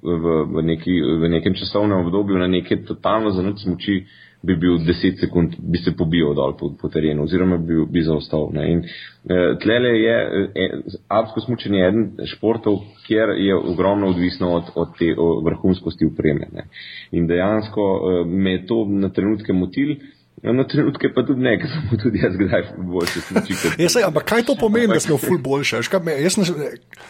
[0.00, 4.04] v, v, neki, v nekem časovnem obdobju na neke totalno zanot smuči,
[4.42, 8.48] bi bil 10 sekund, bi se pobijal dol po, po terenu oziroma bi, bi zaostal.
[8.52, 8.70] Ne.
[8.72, 14.72] In eh, tlele je, eh, alpsko smučenje je eden športov, kjer je ogromno odvisno od,
[14.74, 16.48] od te od vrhunskosti upreme.
[16.52, 16.68] Ne.
[17.10, 19.94] In dejansko eh, me je to na trenutke motil.
[20.42, 23.54] Na trenutke pa tudi ne, ker sem tudi jaz kdaj boljši smuči.
[23.76, 25.82] Ja, ampak kaj to pomeni, da smo ful boljši?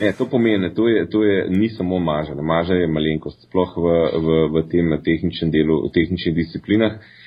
[0.00, 2.34] Ne, to pomeni, to, je, to je, ni samo maža.
[2.34, 6.98] Maža je malenkost, sploh v, v, v tem tehničnem delu, v tehničnih disciplinah.
[6.98, 7.19] Eh,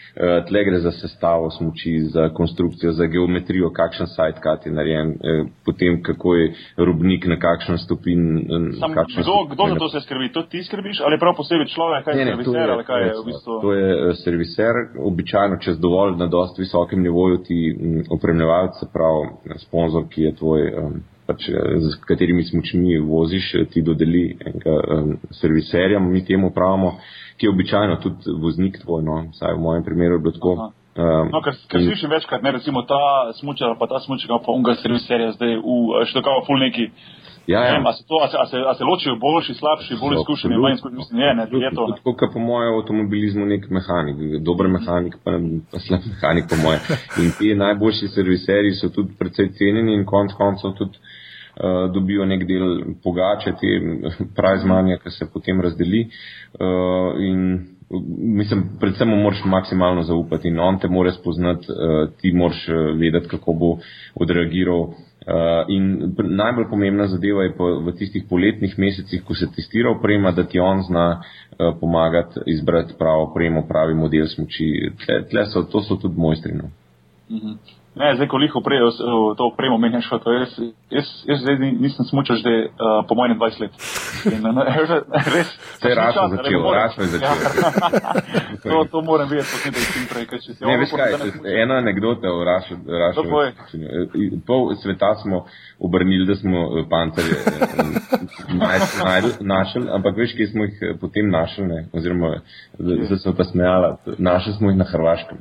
[0.47, 4.08] tle gre za sestavo smoči, za konstrukcijo, za geometrijo, kakšen
[4.41, 8.38] kat je narejen, eh, potem kako je robnik na kakšen stopin.
[8.38, 10.32] Eh, kakšen kdo, kdo za to se skrbi?
[10.34, 13.26] To ti skrbiš ali prav posebej človek, kaj ne, je serviser ali kaj je v
[13.26, 13.62] bistvu?
[13.62, 19.58] To je serviser, običajno čez dovolj na dost visokem nivoju ti mm, opremljevalec, se pravi
[19.65, 20.62] sponzor, ki je tvoj.
[20.78, 26.97] Um, Pač, z katerimi smočmi voziš, ti dodeli enega um, serviserja, mi temu pravimo.
[27.39, 30.55] Ki je običajno tudi voznik tvoj, no, vsaj v mojem primeru je bilo tako.
[30.93, 34.75] Um, no, ker ker slišim večkrat, ne recimo ta smučar, pa ta smučar, pa unga
[34.77, 36.91] serviserja zdaj v štokava full neki.
[37.47, 37.79] Ja, ja.
[37.79, 40.58] Ne, a, se to, a, se, a, se, a se ločijo boljši, slabši, bolj izkušeni,
[40.58, 41.88] manj izkušeni, ne, ne, je to.
[41.97, 45.36] Tako kot po mojem avtomobilizmu nek mehanik, dober mehanik, pa,
[45.71, 46.79] pa slab mehanik po mojem.
[47.23, 52.47] In ti najboljši serviserji so tudi precej cenjeni in konc koncev tudi uh, dobijo nek
[52.47, 53.75] del pogače, te
[54.38, 56.08] pravi znanja, ki se potem razdeli.
[56.08, 57.39] Uh, in
[58.39, 62.67] mislim, predvsem mu moraš maksimalno zaupati in on te more spoznati, uh, ti moraš
[62.99, 63.77] vedeti, kako bo
[64.15, 64.93] odreagiral.
[65.23, 70.31] Uh, in najbolj pomembna zadeva je pa v tistih poletnih mesecih, ko se testira oprema,
[70.31, 74.91] da ti on zna uh, pomagati izbrati pravo opremo, pravi model smoči.
[75.05, 76.69] Tle, tle so, to so tudi mojstrino.
[77.29, 77.57] Uh -huh.
[77.95, 78.89] Ne, zdaj, ko liho prejo
[79.38, 80.53] to opremo menjaš, to jaz,
[80.89, 83.73] jaz, jaz zdaj nisem smučal že uh, po mojem 20 let.
[84.34, 84.63] In, ne,
[85.36, 85.49] res.
[85.82, 87.38] Se je rašel začel, rašel je začel.
[88.63, 90.65] to, to moram vedeti, potem, da je čim prej, kaj če si.
[90.65, 91.12] Ne, veš kaj,
[91.62, 92.77] ena anekdota o rašel.
[94.47, 95.45] Pol sveta smo
[95.79, 97.62] obrnili, da smo eh, pancerje eh,
[99.53, 101.86] našli, ampak veš, kje smo jih eh, potem našli, ne?
[101.93, 102.39] oziroma
[102.79, 105.38] zdaj smo pa smejala, našli smo jih na Hrvaškem.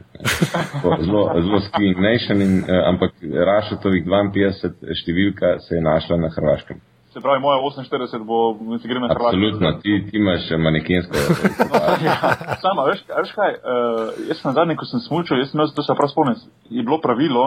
[1.00, 6.80] Zelo, zelo skiing nation in, uh, ampak Rašotovih 52 številka se je našla na Hrvaškem.
[7.12, 9.36] Se pravi, moja 48 bo, se gre na Hrvaško.
[9.36, 11.24] Absolutno, ti, ti imaš manekensko.
[12.08, 12.16] ja,
[12.62, 15.84] sama, veš, veš kaj, uh, jaz sem zadnji, ko sem smučil, jaz sem imel, to
[15.84, 16.40] se prav spomnim,
[16.72, 17.44] je bilo pravilo,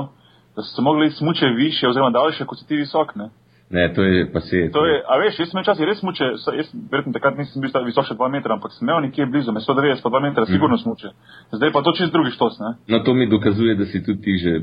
[0.55, 3.29] da so mogli smuče više oziroma daljše, kot si ti visok, ne?
[3.69, 4.69] Ne, to je pa se.
[4.73, 6.25] To je, a veš, jaz sem včasih res smuče,
[6.57, 9.63] jaz verjetno takrat nisem bil visok še 2 metra, ampak sem imel nekje blizu, me
[9.63, 10.53] 190 pa 2 metra, mhm.
[10.53, 11.09] sigurno smuče.
[11.57, 12.75] Zdaj pa to čist drugi štos, ne?
[12.93, 14.53] No, to mi dokazuje, da si tudi ti že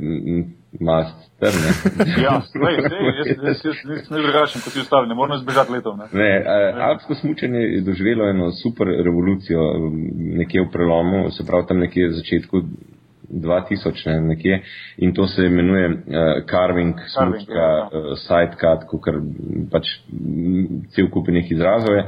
[0.79, 1.75] mast strne.
[2.25, 5.99] ja, zdaj, zdaj, jaz, jaz, jaz nisem drugačen kot ti ostali, ne moramo izbežati letov,
[5.99, 6.07] ne?
[6.15, 6.31] Ne,
[6.93, 9.67] alpsko smučenje je doživelo eno super revolucijo
[10.39, 12.63] nekje v prelomu, se pravi tam nekje v začetku
[13.33, 14.61] 2000 ne, nekje
[14.97, 15.97] in to se imenuje uh,
[16.51, 19.19] carving, smučka, ja, uh, sidecut, kar
[19.73, 19.91] pač
[20.95, 22.05] cel kup nekih izrazov je,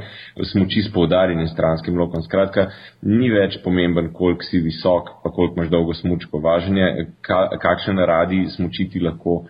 [0.51, 2.23] smuči s poudarjenim stranskim lokom.
[2.25, 2.69] Skratka,
[3.01, 6.41] ni več pomemben, koliko si visok, pa koliko imaš dolgo smučko.
[6.43, 9.43] Važen je, ka, kakšen radi smučiti lahko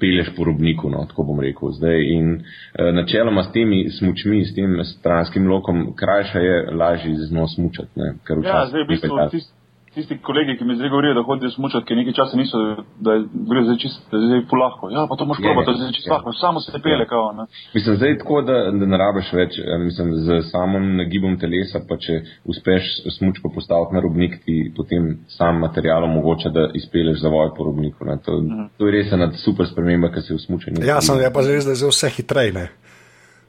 [0.00, 1.72] peleš po robniku, no, tako bom rekel.
[1.76, 7.34] Zdaj, in e, načeloma s temi smučmi, s tem stranskim lokom, krajša je, lažje z
[7.34, 7.92] njo smučati.
[8.00, 9.55] Ne, ja, zdaj v bistvu tisti
[9.96, 12.58] tisti kolegi, ki mi zdaj govorijo, da hodijo smučati, ki nekaj časa niso,
[13.04, 14.90] da je gre zdaj čisto, da je zdaj polahko.
[14.96, 17.10] Ja, pa to moš probati, da je čisto lahko, samo se pele ja.
[17.12, 17.26] kao.
[17.38, 17.44] Ne?
[17.76, 21.96] Mislim, zdaj tako, da, da ne rabiš več, eh, mislim, z samim nagibom telesa, pa
[22.04, 22.14] če
[22.52, 22.84] uspeš
[23.18, 25.02] smučko postaviti na robnik, ti potem
[25.38, 28.04] sam material omogoča, da izpeleš zavoj po robniku.
[28.26, 28.66] To, mhm.
[28.78, 30.84] to je res ena super sprememba, ki se v smučanju.
[30.92, 32.68] Ja, sem je pa res, da je zdaj vse hitreje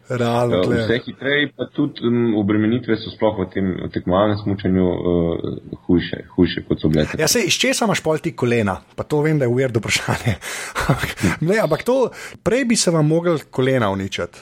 [0.09, 0.61] realno.
[0.61, 6.23] Uh, vse hitreje, pa tudi um, obremenitve so sploh v tem tekmovalnem smutku uh, hujše,
[6.35, 7.07] hujše, kot so bile.
[7.19, 8.79] Ja, se iz česa imaš pol ti kolena?
[8.95, 10.37] Pa to vem, da je uverdo vprašanje.
[11.47, 12.09] ne, ampak to,
[12.43, 14.39] prej bi se vam mogel kolena uničiti.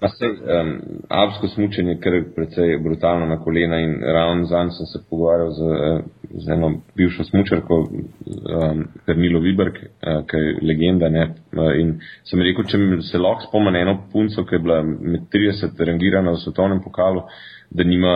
[0.00, 5.50] Um, Avsko smučenje je kar precej brutalno na kolena in ravno zanj sem se pogovarjal
[5.50, 6.00] z, eh,
[6.44, 11.08] z eno bivšo smučarko, um, Karmilo Viberg, uh, ki je legenda.
[11.08, 11.34] Ne?
[11.52, 12.78] Uh, in sem rekel, če
[13.10, 17.26] se lahko spomnim eno punco, ki je bila med 30 rangirana v svetovnem pokalu,
[17.70, 18.14] da nima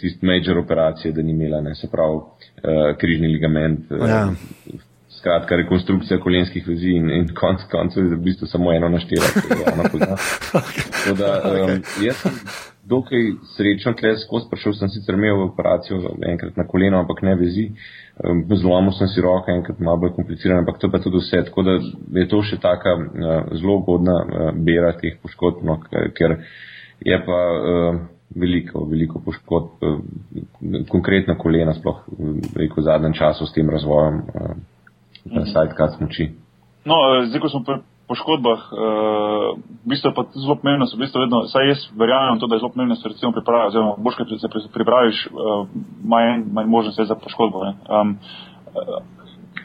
[0.00, 3.86] tist major operacije, da ni imela, ne se pravi, uh, križni ligament.
[3.90, 4.26] Ja.
[5.20, 9.58] Skratka, rekonstrukcija kolenskih vezi in, in konc koncev je v bistvu samo eno naštela, ki
[9.58, 10.16] je ona pozna.
[10.60, 11.16] okay.
[11.18, 12.38] da, um, jaz sem
[12.90, 17.66] dokaj srečen, tle skozi prišel sem sicer imel operacijo enkrat na koleno, ampak ne vezi.
[18.24, 21.44] Um, zlomil sem si roke, enkrat malo bolj komplicirano, ampak to pa tudi vse.
[21.50, 21.76] Tako da
[22.20, 26.40] je to še taka uh, zelo ugodna uh, bera teh poškodb, no, ker
[27.04, 27.44] je pa.
[27.74, 29.80] Uh, Veliko, veliko poškodb,
[30.86, 32.04] konkretno kolena, sploh
[32.54, 34.20] v zadnjem času s tem razvojem.
[35.52, 36.30] Sajt kad smoči.
[36.84, 41.22] No, eh, zdaj, ko smo pri poškodbah, uh, v bistvu pa zelo pomembno, v bistvu
[41.22, 44.18] vedno, saj jaz verjamem to, da je zelo pomembno, da se recimo pripravi, oziroma boš,
[44.18, 45.70] kaj se pripraviš, uh,
[46.02, 47.62] manj, manj možnosti za poškodbo.
[47.86, 48.18] Um,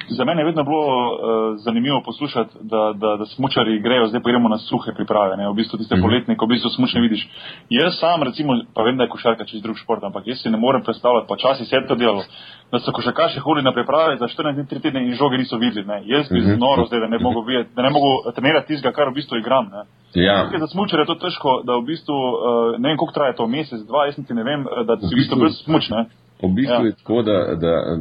[0.09, 1.19] za mene je vedno bilo uh,
[1.57, 5.49] zanimivo poslušati, da, da, da smočari grejo, zdaj pa gremo na suhe priprave, ne?
[5.49, 6.01] v bistvu tiste mm.
[6.01, 7.29] poletne, ko v bistvu smočne vidiš.
[7.69, 10.57] Jaz sam, recimo, pa vem, da je košarka čez drug šport, ampak jaz si ne
[10.57, 12.23] morem predstavljati, pa časi se je to delalo,
[12.71, 15.85] da so košarkaši hodili na priprave za 14 dni, 3 tedne in žoge niso videli.
[15.87, 16.01] Ne?
[16.05, 16.59] Jaz bi mm -hmm.
[16.59, 19.65] noro zdaj, da ne mogu, videti, da ne mogu trenirati tistega, kar v bistvu igram.
[19.71, 19.83] Ne?
[20.21, 20.49] Ja.
[20.59, 23.81] Za smočare je to težko, da v bistvu, uh, ne vem, koliko traja to, mesec,
[23.87, 26.05] dva, jaz niti ne vem, da si v bistvu brez smočne.
[26.47, 26.85] V bistvu ja.
[26.85, 27.97] je tako, da, da,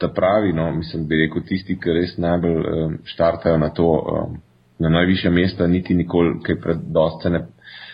[0.00, 4.38] da pravi, no, mislim, bi rekel, tisti, ki res najbolj um, štartajo na to, um,
[4.78, 7.46] na najviše mesta, niti nikoli, kaj predostce ne,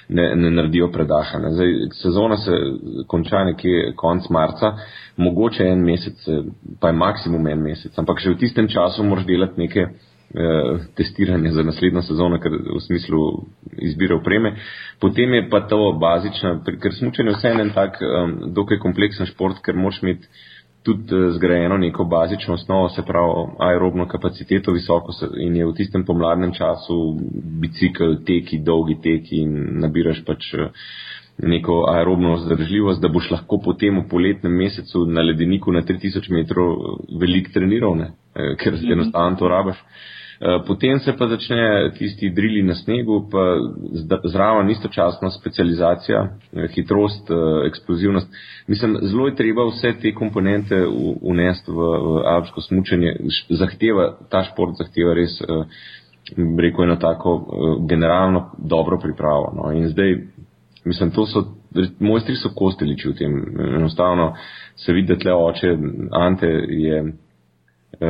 [0.08, 1.50] ne, ne naredijo predašanja.
[1.50, 2.58] Zdaj, sezona se
[3.06, 4.72] konča nekje konc marca,
[5.16, 6.26] mogoče en mesec,
[6.80, 9.86] pa je maksimum en mesec, ampak še v tistem času moraš delati neke
[10.34, 13.18] Eh, testiranje za naslednjo sezono, ker v smislu
[13.84, 14.54] izbire opreme.
[15.00, 19.76] Potem je pa to bazična, ker smučanje vse en tak um, dokaj kompleksen šport, ker
[19.76, 20.30] moraš imeti
[20.88, 26.04] tudi uh, zgrajeno neko bazično osnovo, se pravi aerobno kapaciteto visoko in je v tistem
[26.04, 26.96] pomladnem času
[27.60, 29.52] bicikl, teki, dolgi teki in
[29.84, 30.88] nabiraš pač uh,
[31.42, 36.96] neko aerobno zdržljivost, da boš lahko potem v poletnem mesecu na ledeniku na 3000 metrov
[37.20, 38.10] velik treniral, ne?
[38.32, 38.92] ker mm -hmm.
[38.92, 39.76] enostavno to rabaš.
[39.76, 40.21] Eh,
[40.66, 43.38] potem se pa začne tisti drili na snegu, pa
[44.24, 48.28] zraven istočasno specializacija, eh, hitrost, eh, eksplozivnost.
[48.66, 50.87] Mislim, zelo je treba vse te komponente
[51.20, 53.16] unesti v, v alpsko smučanje.
[53.50, 55.38] Zahteva, ta šport zahteva res,
[56.59, 57.46] rekel eno tako
[57.88, 59.52] generalno dobro pripravo.
[59.57, 59.72] No.
[59.72, 60.16] In zdaj,
[60.85, 61.44] mislim, to so,
[61.98, 63.57] mojstri so kosteliči v tem.
[63.76, 64.33] Enostavno
[64.76, 65.76] se vidi, da tle oče
[66.11, 67.12] Ante je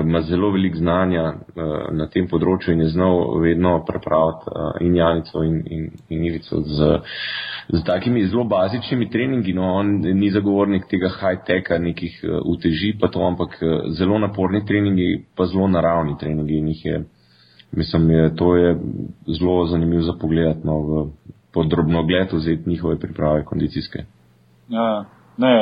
[0.00, 4.96] ima zelo veliko znanja uh, na tem področju in je znal vedno prepraviti uh, in
[4.96, 6.88] Janico in, in, in Ivico z,
[7.68, 9.52] z takimi zelo bazičnimi treningi.
[9.52, 14.64] No, on ni zagovornik tega high-techa, nekih uh, uteži pa to, ampak uh, zelo naporni
[14.66, 17.05] treningi, pa zelo naravni treningi in jih je,
[17.72, 18.74] mislim, je, to je
[19.38, 21.07] zelo zanimivo za pogled, no, v
[21.52, 24.05] podrobno gled vzeti njihove priprave kondicijske.
[24.68, 25.05] Ja,
[25.37, 25.55] ne,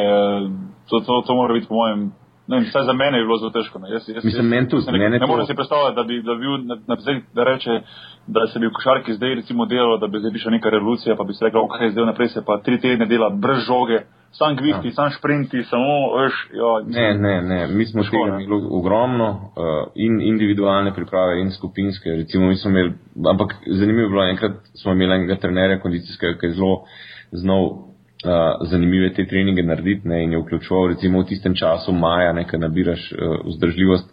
[0.90, 2.10] to, to, to mora biti po mojem
[2.50, 3.78] ne, vsaj za mene je bilo zelo težko.
[3.86, 6.34] Jaz, jaz, Mislim, jaz, meni tudi, ne, ne to- morem si predstavljati, da bi, da,
[6.34, 6.96] bi, na, na,
[7.34, 7.70] da reče,
[8.26, 11.24] da se bi v košarki zdaj recimo delalo, da bi zdaj prišla neka revolucija, pa
[11.24, 13.98] bi se rekla, ok, zdaj naprej se pa tri tedne dela brez žoge,
[14.32, 14.92] sam gvihti, ja.
[14.92, 17.66] sam šprinti, samo, veš, ja, Ne, ne, ne.
[17.68, 18.44] Mi smo Težko, tega ne.
[18.44, 19.40] imeli ogromno uh,
[19.96, 22.10] in individualne priprave in skupinske.
[22.10, 22.92] Recimo, mi smo imeli,
[23.30, 26.74] ampak zanimivo je bilo, enkrat smo imeli enega trenerja kondicijskega, ki je zelo
[27.32, 27.89] znal
[28.24, 32.60] uh, zanimive te treninge narediti ne, in je vključeval recimo v tistem času maja, nekaj
[32.60, 34.12] nabiraš uh, vzdržljivost.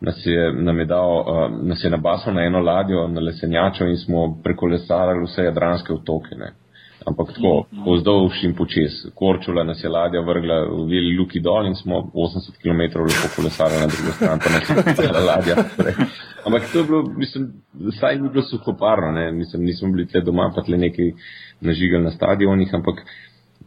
[0.00, 3.96] Nas je, nam je, dal, uh, nas je nabasal na eno ladjo, na lesenjačo in
[3.96, 6.36] smo prekolesarali vse jadranske otoke.
[6.40, 6.54] Ne.
[7.06, 8.92] Ampak tako, pozdolž in počes.
[9.16, 13.80] Korčula nas je ladja vrgla v veli luki dol in smo 80 km lepo kolesarili
[13.80, 15.56] na drugo stran, pa nas je cela ladja.
[15.56, 15.94] naprej.
[16.46, 17.48] Ampak to je bilo, mislim,
[18.00, 19.32] saj ni bilo suhoparno, ne?
[19.32, 21.12] mislim, nismo bili tle doma, pa tle nekaj
[21.60, 23.00] nažigali na stadionih, ampak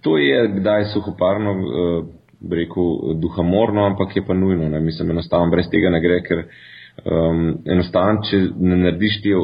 [0.03, 2.05] to je kdaj suhoparno, uh,
[2.51, 4.69] rekel, duhamorno, ampak je pa nujno.
[4.69, 4.79] Ne?
[4.79, 9.37] Mislim, enostavno brez tega ne gre, ker um, enostavno, če ne narediš te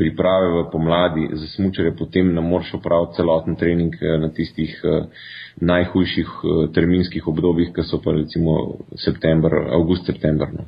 [0.00, 5.26] priprave v pomladi za smučare, potem ne moreš opraviti celoten trening eh, na tistih uh,
[5.60, 10.48] najhujših uh, terminskih obdobjih, ki so pa recimo september, avgust, september.
[10.56, 10.64] No.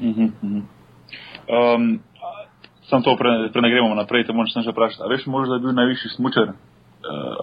[0.00, 0.62] Mhm, mhm.
[1.46, 2.00] Um,
[2.90, 5.12] sam to pre, prenegremo naprej, te moraš še vprašati.
[5.14, 6.75] Veš, možda je bil najvišji smučar, uh,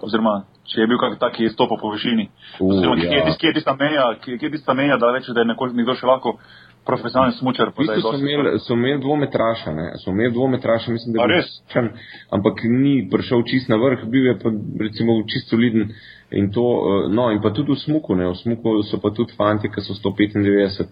[0.01, 2.29] oziroma če je bil kak tak, ki je stopil po višini.
[2.59, 3.17] U, Oziroma, kje, ja.
[3.17, 5.51] je tis- kje je tista meja, kje, kje je tista meja, da reče, da je
[5.51, 6.37] neko, nekdo še lahko
[6.85, 7.71] profesionalni smučar.
[7.71, 9.85] V je bistvu so imeli, so imeli dvometraša, ne?
[10.03, 11.51] so imeli dvometraša, mislim, da je bil?
[11.73, 11.89] Čan,
[12.31, 15.93] ampak ni prišel čist na vrh, bil je pa recimo čist soliden
[16.31, 19.35] in to, eh, no in pa tudi v smuku, ne, v smuku so pa tudi
[19.37, 20.89] fanti, ki so 195,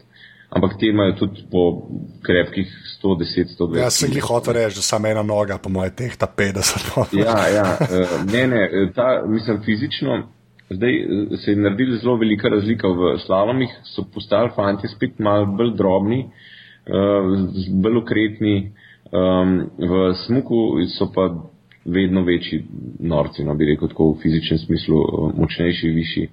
[0.51, 1.87] ampak te imajo tudi po
[2.25, 2.67] krepkih
[2.99, 3.79] 110, 120.
[3.79, 7.15] Jaz sem jih hotel reči, da samo ena noga, po mojem, tehta 50.
[7.15, 10.17] Ja, ja, eh, ne, ne, eh, ta, mislim, fizično,
[10.69, 15.45] zdaj eh, se je naredila zelo velika razlika v slalomih, so postali fanti spet malo
[15.45, 16.25] bolj drobni,
[16.85, 18.55] z- bolj ukretni,
[19.13, 21.29] um, v smuku so pa
[21.85, 22.65] vedno večji
[22.99, 26.29] norci, no bi rekel tako v fizičnem smislu, eh, močnejši, višji.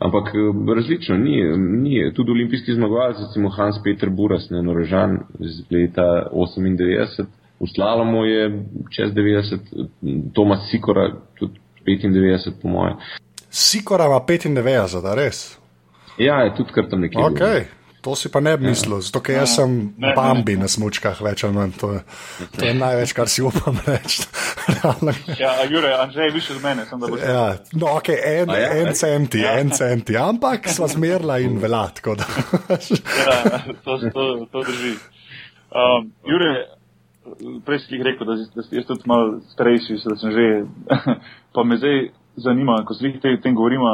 [0.00, 2.12] Ampak eh, različno, ni, ni.
[2.14, 7.26] Tudi olimpijski zmagovalec, recimo Hans Peter Buras, ne, Norežan iz leta 98,
[7.60, 9.58] v slalomu je čez 90,
[10.34, 12.94] Tomas Sikora tudi 95 po moje.
[13.50, 15.58] Sikora ima 95, a res.
[16.18, 17.20] Ja, je tudi kar tam nekje.
[17.20, 17.81] bil.
[18.02, 21.20] To si pa ne bi mislil, zato ker jaz sem Ne, ne, Bambi na smučkah,
[21.22, 21.76] več ali manj.
[21.80, 22.00] To je,
[22.58, 24.24] to je največ, kar si upam reči.
[25.42, 27.20] Ja, a Jure, Andrzej je više od mene, sem da boš.
[27.20, 28.68] ja, no, ok, en, A ja?
[28.78, 31.88] en centi, en centi, ampak sva zmerla in velja.
[31.94, 32.26] tako da.
[32.68, 34.94] Ja, to, to, to drži.
[35.72, 36.52] Um, Jure,
[37.66, 40.46] prej si jih rekel, da, da si jaz tudi malo starejši, da sem že.
[41.54, 41.98] pa me zdaj
[42.36, 43.88] zanima, ko se jih te, tem govorimo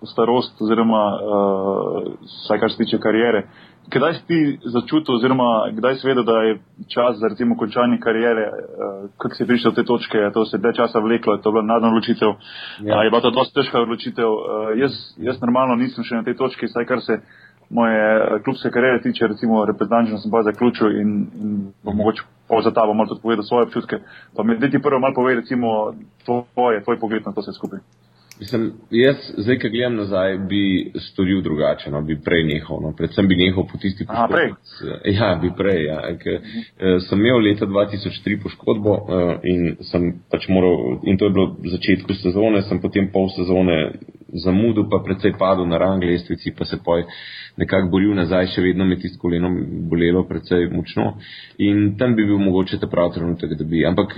[0.00, 3.46] o starost oziroma uh, vsaj kar se tiče karijere.
[3.92, 6.58] Kdaj si ti začutil oziroma kdaj si vedel, da je
[6.94, 10.58] čas za recimo končanje karijere, uh, kako si prišel do te točke, je to se
[10.58, 12.28] dve časa vleklo, je to bila nadna odločitev,
[12.80, 12.94] Ja.
[12.94, 13.02] ja.
[13.02, 14.28] je bila to dosti težka odločitev.
[14.28, 17.20] Uh, jaz, jaz normalno nisem še na tej točki, saj kar se
[17.72, 21.10] moje eh, klubske karijere tiče, recimo reprezentančno sem pa zaključil in,
[21.42, 22.22] in bom mogoče
[22.60, 23.96] za ta bom malo tudi povedal svoje občutke.
[24.36, 27.80] Pa mi ti prvo malo povej, recimo, tvoje, tvoj pogled na to vse skupaj.
[28.40, 32.80] Mislim, jaz zdaj, ko gledam nazaj, bi storil drugače, no, bi prej nehal.
[32.82, 32.92] No.
[32.96, 34.48] Predvsem bi nehal po tisti Aha, prej?
[34.78, 34.96] poškodbi.
[35.18, 35.84] Ja, bi prej.
[35.84, 36.00] Ja.
[36.18, 41.36] Ker, eh, sem imel leta 2003 poškodbo eh, in sem pač moral, in to je
[41.36, 43.78] bilo v začetku sezone, sem potem pol sezone
[44.32, 47.04] zamudil, pa predvsej padel na rang lestvici, pa se poj
[47.60, 49.50] nekako boril nazaj, še vedno me tisto koleno
[49.90, 51.18] bolelo predvsej močno.
[51.60, 53.84] In tam bi bil mogoče ta prav trenutek, da bi.
[53.86, 54.16] Ampak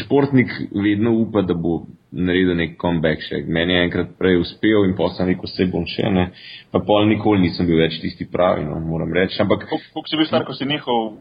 [0.00, 1.82] športnik vedno upa, da bo
[2.14, 3.42] naredil nek comeback še.
[3.46, 6.28] Meni je enkrat prej uspel in posem rekel, vse bom še ne.
[6.72, 9.40] Pa pol nikoli nisem bil več tisti pravi, no, moram reči.
[9.44, 11.18] Ampak Kako si bil star, ko si nehal?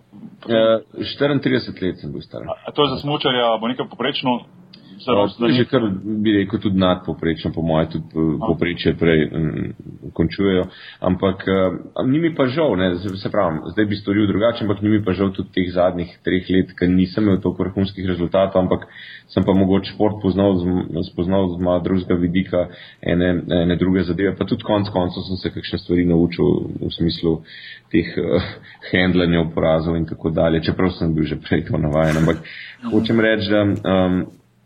[0.48, 2.48] eh, 34 let sem bil star.
[2.48, 4.63] A to je za smučarja, bo nekaj poprečno?
[5.00, 9.26] Starost, da je že kar bi rekel tudi nadpoprečno, po moje tudi eh, poprečje prej
[9.26, 9.70] mm,
[10.14, 10.64] končujejo.
[11.00, 14.90] Ampak uh, ni mi pa žal, ne, se pravim, zdaj bi storil drugače, ampak ni
[14.90, 18.86] mi pa žal tudi teh zadnjih treh let, ker nisem imel toliko vrhunskih rezultatov, ampak
[19.34, 20.60] sem pa mogoče šport poznal,
[21.12, 22.68] spoznal z malo drugega vidika,
[23.02, 23.32] ene,
[23.64, 26.46] ene druge zadeve, pa tudi konc koncev sem se kakšne stvari naučil
[26.84, 27.40] v smislu
[27.92, 28.46] teh uh,
[28.92, 32.22] handlanja porazov in tako dalje, čeprav sem bil že prej to navajen.
[32.22, 32.46] Ampak
[32.92, 34.24] hočem reči, da um,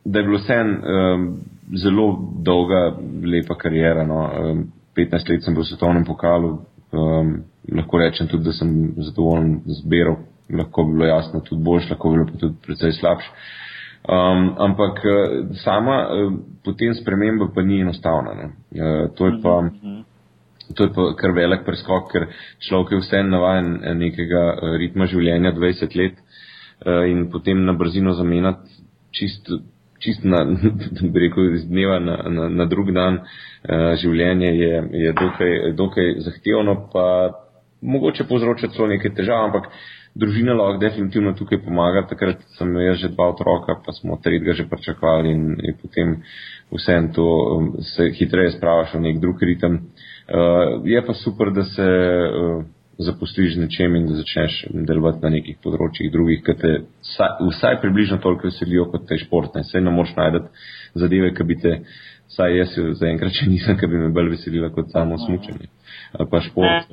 [0.08, 1.28] da je bilo vsem um,
[1.76, 2.08] zelo
[2.44, 4.06] dolga, lepa karijera.
[4.08, 4.24] No.
[4.24, 4.66] Um,
[4.98, 6.52] 15 let sem bil v svetovnem pokalu,
[6.92, 7.34] um,
[7.70, 10.16] lahko rečem tudi, da sem zadovoljen z bero,
[10.50, 13.30] lahko bi bilo jasno tudi boljš, lahko bi bilo pa tudi precej slabš.
[14.08, 16.34] Um, ampak uh, sama uh,
[16.66, 18.34] potem sprememba pa ni enostavna.
[18.34, 18.48] Ne.
[18.72, 19.60] Uh, to je pa.
[20.76, 22.26] to je pa kar velik preskok, ker
[22.68, 24.42] človek je vse navajen nekega
[24.82, 26.18] ritma življenja 20 let
[27.08, 28.84] in potem na brzino zamenjati
[29.16, 29.48] čist,
[30.04, 30.44] čist na,
[31.12, 33.22] bi rekel, iz dneva na, na, na drug dan
[34.02, 34.74] življenje je,
[35.04, 37.08] je dokaj, dokaj zahtevno, pa
[37.82, 39.70] mogoče povzroča celo neke težave, ampak
[40.18, 42.06] družina lahko definitivno tukaj pomaga.
[42.10, 46.16] Takrat sem imel že dva otroka, pa smo tretjega že pričakovali in, in potem
[46.74, 49.82] vsem to um, se hitreje spravaš v nek drug ritem.
[50.28, 52.66] Uh, je pa super, da se uh,
[52.98, 56.74] zaposliš z nečem in da začneš delovati na nekih področjih drugih, ki te
[57.06, 59.64] vsaj, vsaj približno toliko veselijo kot te športne.
[59.70, 60.50] Sej ne moš najdeti
[60.98, 61.74] zadeve, ki bi te,
[62.34, 65.70] saj jaz zaenkrat še nisem, ki bi me bolj veselila kot samo smučanje.
[66.18, 66.90] Pa šport.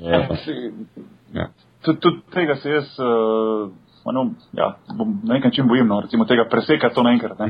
[1.34, 1.48] Ja
[1.92, 4.24] tudi, tega se jaz uh, no,
[4.57, 7.40] ja, bom na nek način bojim, no, recimo tega presekati to naenkrat.
[7.40, 7.48] Uh,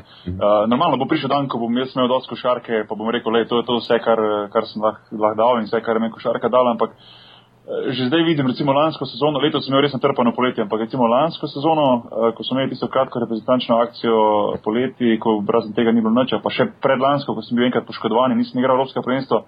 [0.71, 3.61] normalno bo prišel dan, ko bom jaz imel dosti košarke, pa bom rekel, le, to
[3.61, 6.51] je to vse, kar, kar sem lahko lah dal in vse, kar je meni košarka
[6.53, 7.24] dala, ampak uh,
[7.65, 11.49] že zdaj vidim, recimo lansko sezono, letos sem imel res natrpano poletje, ampak recimo lansko
[11.49, 14.19] sezono, uh, ko smo imeli tisto kratko reprezentančno akcijo
[14.65, 18.37] poleti, ko razen tega ni bilo noča, pa še predlansko, ko sem bil enkrat poškodovan
[18.37, 19.47] in nisem igral Evropska prvenstva.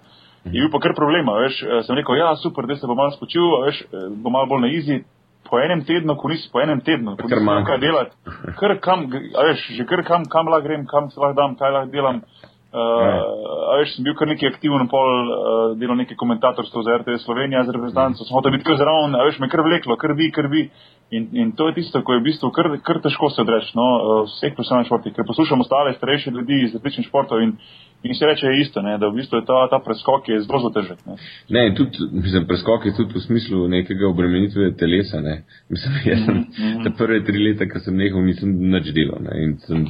[0.49, 3.13] Je bil pa kar problema, veš, eh, sem rekel, ja, super, da se bo malo
[3.13, 5.03] spočil, veš, eh, bo malo bolj na izi.
[5.47, 8.17] Po enem tednu, ko nisi po enem tednu, ko nisi imel kaj delati,
[8.57, 11.93] kar kam, veš, že kar kam, kam lahko grem, kam se lahko dam, kaj lahko
[11.93, 12.17] delam.
[12.17, 12.56] Uh,
[13.79, 17.75] veš, sem bil kar neki aktiven, pol uh, delal neki komentatorstvo za RTV Slovenija, za
[17.75, 20.69] reprezentanco, smo da biti kar zraven, veš, me kar vleklo, krvi, krvi.
[21.15, 23.87] In, in to je tisto, ko je v bistvu kar, kar težko se odreči, no,
[23.97, 27.55] uh, vseh profesionalnih športih, ker poslušamo stale starejše ljudi iz različnih športov in
[28.03, 30.99] In se reče isto, ne, da v bistvu je ta, ta preskok je zelo težek.
[31.05, 31.15] Ne,
[31.49, 35.21] ne tudi, mislim, preskok je tudi v smislu nekega obremenitve telesa.
[35.21, 35.41] Ne.
[35.69, 36.97] Mislim, jaz sem mm -hmm.
[36.97, 39.19] prve tri leta, ko sem nehal, nisem nič delal.
[39.21, 39.85] Ne, in sem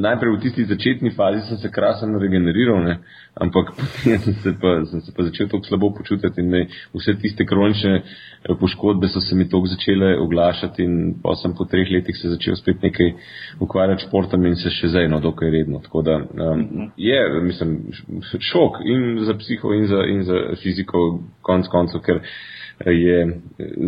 [0.00, 2.98] najprej v tisti začetni fazi sem se krasno regeneriral, ne?
[3.34, 6.62] ampak potem sem se, pa, sem se pa začel tako slabo počutiti in ne,
[6.94, 11.64] vse tiste kronične eh, poškodbe so se mi tako začele oglašati in pa sem po
[11.64, 13.12] treh letih se začel spet nekaj
[13.60, 15.82] ukvarjati športom in se še zdaj eno dokaj redno.
[15.84, 17.76] Tako da um, je, mislim,
[18.38, 22.22] šok in za psiho in za, in za fiziko konc koncev, ker
[22.86, 23.40] je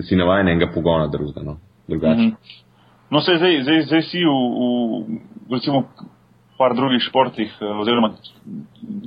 [0.06, 1.42] si navajen enega pogona drugega.
[1.42, 1.58] No?
[1.88, 2.22] Drugače.
[2.22, 2.65] Mm -hmm.
[3.10, 4.32] No, se zdaj, zdaj, zdaj si v,
[5.48, 5.84] v recimo,
[6.58, 8.10] par drugih športih, eh, oziroma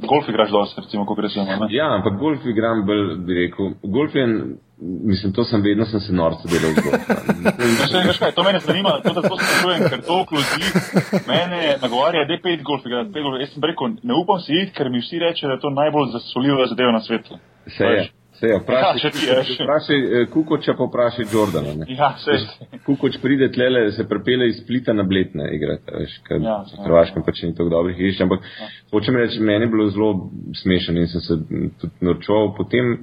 [0.07, 1.67] golf igraš dosti, recimo, kot rečemo.
[1.69, 3.73] Ja, ampak golf igram bolj, bi rekel.
[3.83, 4.25] Golf je,
[5.11, 7.15] mislim, to sem vedno sem se norce delal z golfom.
[8.19, 10.69] No, to mene zanima, to da to sprašujem, ker to ljudi
[11.27, 13.25] mene nagovarja, da je pet golf igrati.
[13.41, 16.11] Jaz sem rekel, ne upam si iti, ker mi vsi reče, da je to najbolj
[16.15, 17.39] zasoljiva zadeva na svetu.
[17.77, 18.09] Se je.
[18.39, 21.73] Se vprašaj, ja, vprašaj eh, Kukoča, pa vprašaj Jordana.
[21.75, 21.85] Ne?
[21.91, 22.79] Ja, se je.
[22.85, 27.25] Kukoč pride tlele, se prepele iz Splita na Bletne igrati, veš, ker ja, v Hrvaškem
[27.27, 28.69] pač ni tako dobrih igrišč, ampak ja.
[28.93, 30.11] hočem reči, meni je bilo zelo
[30.61, 31.39] smešen in sem se
[31.81, 32.53] tudi norčoval.
[32.57, 32.99] Potem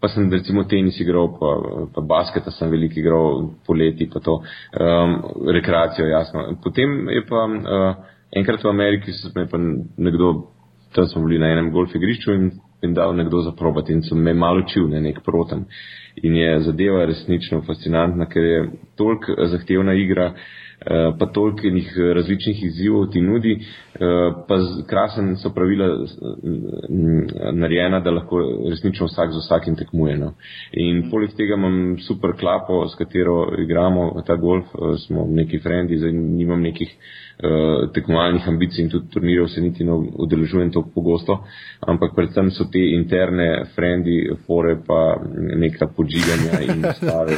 [0.00, 1.50] pa sem recimo tenis igral, pa,
[1.94, 5.14] pa basketa sem veliko igral poleti, pa to um,
[5.54, 6.46] rekreacijo, jasno.
[6.64, 8.08] Potem je pa uh,
[8.40, 10.32] enkrat v Ameriki, se me pa nekdo,
[10.96, 12.50] tam smo bili na enem golf igrišču in
[12.82, 15.64] in dal nekdo za probati in sem me malo učil, ne nek protem.
[16.22, 22.64] In je zadeva resnično fascinantna, ker je toliko zahtevna igra, eh, pa toliko njih različnih
[22.64, 23.98] izzivov ti nudi, eh,
[24.48, 30.16] pa krasen so pravila mm, narejena, da lahko resnično vsak z vsakim tekmuje.
[30.18, 30.32] No.
[30.72, 31.10] In mhm.
[31.10, 36.12] poleg tega imam super klapo, s katero igramo ta golf, eh, smo neki frendi, zdaj
[36.12, 36.96] nimam nekih
[37.42, 39.92] uh, tekmovalnih ambicij in tudi turnirjev se niti ne
[40.24, 41.38] udeležujem tako pogosto,
[41.80, 45.16] ampak predvsem so te interne frendi, fore pa
[45.56, 47.36] neka podžiganja in stave.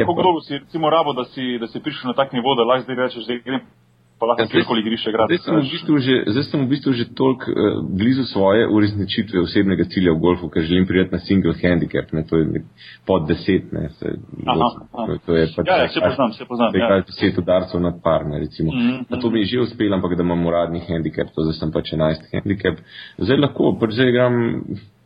[0.00, 2.84] Kako dolgo si recimo rabo, da si, da si prišel na tak nivo, da lahko
[2.84, 3.60] zdaj rečeš, da grem
[4.18, 5.38] pa lahko ja, kjerkoli griše igrati.
[5.42, 10.48] Zdaj, zdaj sem v bistvu že toliko uh, blizu svoje uresničitve osebnega cilja v golfu,
[10.48, 12.64] ker želim prijeti na single handicap, ne, to je
[13.06, 14.14] pod deset, ne, se,
[14.46, 15.18] aha, aha.
[15.26, 16.72] To je pač, ja, ja, se poznam, se poznam.
[16.72, 17.02] To je ja.
[17.10, 18.72] deset udarcev nad par, ne, recimo.
[18.72, 19.04] Mm -hmm.
[19.08, 21.92] Na to mi je že uspelo, ampak da imam uradni handicap, to zdaj sem pač
[21.92, 22.76] enajst handicap.
[23.18, 24.34] Zdaj lahko, pač zdaj igram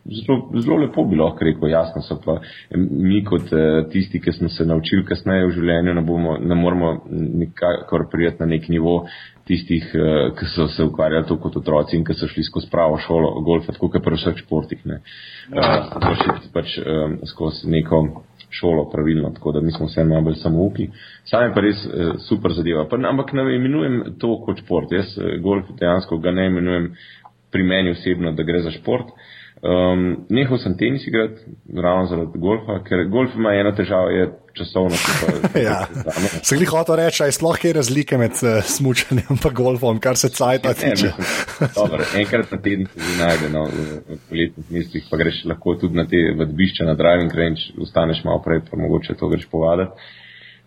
[0.08, 2.38] zelo, zelo lepo bi lahko rekel, jasno so pa
[2.76, 6.94] mi kot eh, tisti, ki smo se naučili kasneje v življenju, ne, bomo, ne moramo
[7.10, 9.02] nikakor prijeti na nek nivo
[9.48, 12.98] tistih, eh, ki so se ukvarjali to kot otroci in ki so šli skozi pravo
[13.04, 14.82] šolo golfa, tako kot pri vseh športih.
[14.88, 15.00] Ne.
[15.52, 18.02] Uh, šli pač um, skozi neko
[18.50, 20.88] šolo pravilno, tako da mi smo vse najbolj samouki.
[21.28, 22.86] Sam je pa res uh, super zadeva.
[22.88, 24.92] Pa, ampak ne imenujem to kot šport.
[24.92, 26.92] Jaz golf dejansko ga ne imenujem
[27.52, 29.12] pri meni osebno, da gre za šport.
[29.58, 31.40] Um, nehal sem tenis igrati,
[31.74, 34.96] ravno zaradi golfa, ker golf ima eno težavo, je časovno.
[35.68, 35.80] ja.
[36.42, 40.30] Se jih hoče reči, je sploh kaj razlike med uh, smučanjem in golfom, kar se
[40.30, 41.10] cajta tiče.
[41.74, 46.06] Dobro, enkrat na teden se najde no, v poletnih mestih, pa greš lahko tudi na
[46.06, 50.10] te vadbišča, na driving range, ustaneš malo prej, pa mogoče to greš povadati.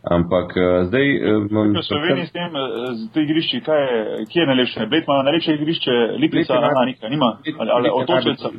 [0.02, 1.06] Ampak uh, zdaj.
[1.22, 1.45] Uh,
[1.78, 2.49] v Sloveniji s tem,
[2.97, 4.86] z te igrišči, kaj je, kje je najlepše?
[4.89, 7.10] Bled ima najlepše igrišče, Lipica, ali naj...
[7.10, 8.49] nima, ali, ali otočeca.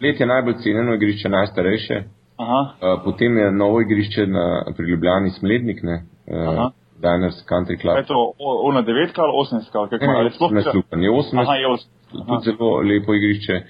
[0.00, 1.96] Bled je najbolj cenjeno igrišče, najstarejše.
[2.36, 4.44] Uh, potem je novo igrišče na,
[4.76, 6.04] pri Ljubljani Smlednik, ne.
[6.28, 6.68] Uh,
[7.00, 7.96] Diners Country Club.
[7.96, 9.78] Je to ona devetka ali osemska?
[9.90, 11.02] Ne, ne, sploh ne slupan.
[11.02, 11.52] Je osemska.
[12.10, 13.60] Tudi zelo lepo igrišče.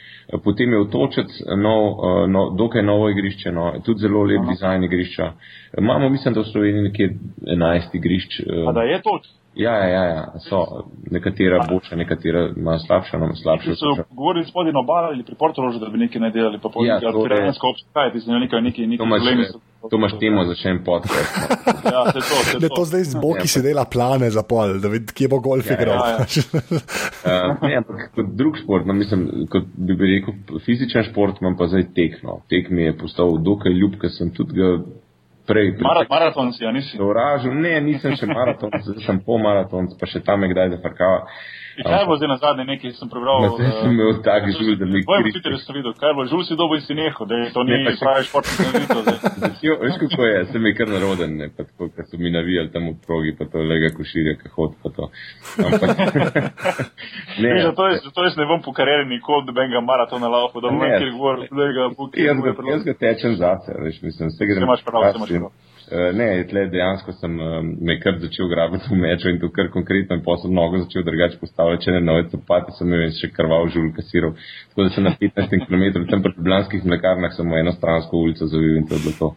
[0.44, 1.26] Potem je otočec,
[1.56, 1.82] nov,
[2.28, 4.50] no, dokaj novo igrišče, no, tudi zelo lep Aha.
[4.50, 5.32] dizajn igrišča.
[5.78, 7.10] Imamo, mislim, da v Sloveniji nekje
[7.42, 8.40] 11 igrišč.
[8.68, 9.20] A da je to?
[9.54, 13.74] Ja, ja, ja, ja, so nekatera boljša, nekatera ima slabša, no slabša.
[13.74, 16.84] So govorili spodaj na obali ali pri Portorožu, da bi nekaj ne delali, pa po
[16.84, 19.06] ja, nekaj terensko obstajati, ti se nekaj, nekaj, nekaj.
[19.80, 21.36] To imaš temo za še en podcast.
[21.94, 22.68] ja, se to, se to.
[22.74, 25.70] to zdaj z boki ja, si dela plane za pol, da vidi, kje bo golf
[25.70, 26.02] ja, igral.
[26.04, 27.52] Ja, ja.
[27.54, 31.56] uh, ne, ampak kot drug šport, no, mislim, kot bi, bi rekel, fizičen šport imam
[31.56, 32.42] pa zdaj tekno.
[32.52, 34.74] Tek mi je postal dokaj ljub, ker sem tudi ga
[35.50, 35.72] prej.
[35.82, 37.00] Marat, maraton si, ja nisi?
[37.02, 41.26] Uražil, ne, nisem še maraton, zdaj sem pol maraton, pa še tam je kdaj zafrkava.
[41.82, 43.42] Kaj bo zdaj na zadnje nekaj, sem prebral?
[43.42, 45.00] Na zdaj sem imel tak žul, da mi.
[45.06, 47.62] Boj, Twitter sem videl, kaj bo, žul si dobo in si neho, da je to
[47.64, 49.00] ni ne, pravi športni znavitev.
[49.84, 52.90] Veš, kako je, sem je kar naroden, ne, pa tako, ker so mi navijali tam
[52.90, 55.08] v progi, pa to lega koširja, kaj hod, pa to.
[55.64, 55.88] Ampak,
[57.42, 57.54] ne.
[57.54, 60.84] Veš, zato, je, zato jaz ne bom po karieri nikoli dobenega maratona laufa, da bom
[60.84, 62.44] nekaj govoril, da ga bo kjer.
[62.74, 64.68] Jaz ga tečem zase, veš, mislim, vse grem.
[64.68, 65.39] Imaš prav, imaš prav.
[65.90, 69.72] Uh, ne, tle dejansko sem uh, me kar začel grabiti v meču in to kar
[69.74, 73.66] konkretno in posebno mnogo začel drugače postavljati, če ne nove copate, sem imel še krval
[73.74, 74.36] žul kasiral.
[74.70, 78.78] Tako da sem na 15 km tam pred Bljanskih mlekarnah samo eno stransko ulico zavil
[78.78, 79.28] in to je bilo to.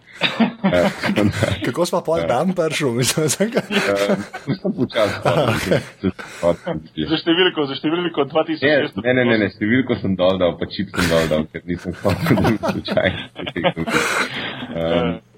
[0.61, 3.65] Uh, Kako smo pa tam prišli, mislim, da sem ga?
[4.61, 5.17] Sem počasi.
[7.09, 9.01] Za številko, za številko 2600.
[9.01, 11.97] Ne, ne, ne, ne, številko sem dol dal, pa čip sem dol dal, ker nisem
[11.97, 13.21] spomnil, da bi slučajno.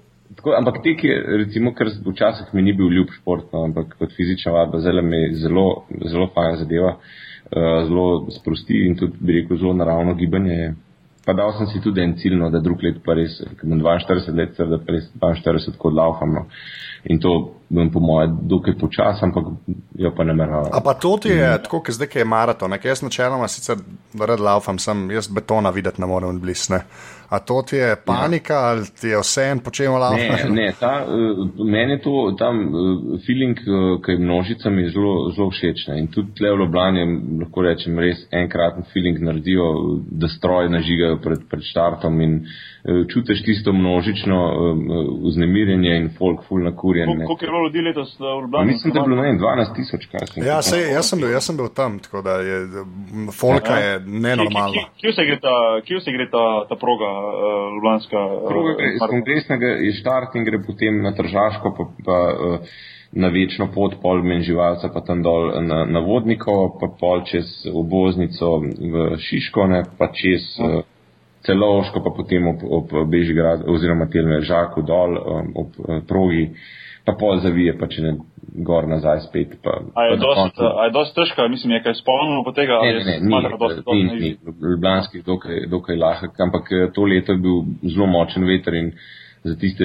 [0.46, 4.12] Tako, ampak tek je, recimo, ker včasih mi ni bil ljub šport, no, ampak kot
[4.14, 5.64] fizična vadba zelo mi zelo,
[6.06, 10.76] zelo fajn zadeva, uh, zelo sprosti in tudi, bi rekel, zelo naravno gibanje.
[11.26, 13.82] Pa dal sem si tudi en cilj, no, da drug let pa res, ker imam
[13.82, 16.38] 42 let, da pa res 42 kot laufam.
[16.38, 16.44] No.
[17.06, 19.44] In to bom po moje dokaj počas, ampak
[19.94, 20.70] jo pa ne meravam.
[20.72, 21.62] A pa to ti je, mm.
[21.62, 23.78] tako, ker zdaj je maraton, ker jaz načeloma sicer
[24.18, 26.84] rad laufam, sem jaz betona videti ne morem blisne.
[27.28, 28.68] A to ti je panika ja.
[28.70, 30.16] ali ti je vse en počem lava?
[30.16, 35.14] Ne, ne ta, uh, meni je to tam uh, feeling, uh, ki je množicami zelo,
[35.34, 35.88] zelo všeč.
[35.98, 37.06] In tudi tle v Ljubljani,
[37.42, 39.72] lahko rečem, res enkraten feeling naredijo,
[40.10, 42.75] da stroj nažigajo pred, pred štartom in uh,
[43.12, 44.78] čutiš tisto množično uh,
[45.26, 47.08] vznemirjenje in folk full nakurjen.
[47.26, 48.66] Koliko je bilo ljudi letos v Ljubljani?
[48.66, 50.46] Mislim, da je bilo ne, 12 tisoč, kaj sem.
[50.46, 52.56] Ja, sej, jaz, sem bil, jaz sem bil tam, tako da je
[53.40, 54.88] folka ja, je nenormalna.
[55.00, 55.56] Kje se gre ta,
[56.04, 57.06] se gre ta, ta proga?
[57.06, 58.18] uh, Ljubljanska.
[58.26, 62.58] Uh, iz kongresnega je štart in gre potem na Tržaško, pa, pa uh,
[63.12, 68.58] na večno pot pol menživalca, pa tam dol na, na vodniko, pa pol čez oboznico
[68.60, 70.82] v Šiško, ne, pa čez uh,
[71.46, 76.50] Celoško, pa potem ob, ob Bežigrad oziroma Telme Žaku dol um, ob uh, progi,
[77.06, 78.16] pa pol zavije, pa če ne
[78.66, 79.54] gor nazaj spet.
[79.62, 82.80] Pa, a je dosti težko, mislim, je kaj spolno po tega?
[82.82, 83.42] Ne, ne, ne,
[83.92, 84.32] ni, ni, ni,
[84.62, 88.92] Ljubljanski dokaj, dokaj lahek, ampak eh, to leto je bil zelo močen veter in
[89.48, 89.84] za tiste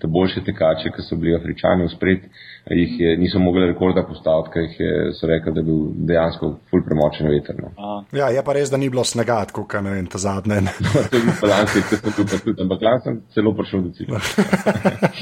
[0.00, 2.26] te boljše tekače, ki so bili afričani v spred,
[2.70, 5.80] jih je, niso mogli rekorda postaviti, ker jih je, so rekli, da je bil
[6.10, 7.58] dejansko ful premočen veter.
[7.62, 7.72] No.
[8.12, 10.60] Ja, je pa res, da ni bilo snega, kot ne vem, ta zadnje.
[11.12, 13.90] To je bilo lansko, ker sem tu pa tudi, ampak lani sem celo prišel do
[13.96, 14.22] cilja.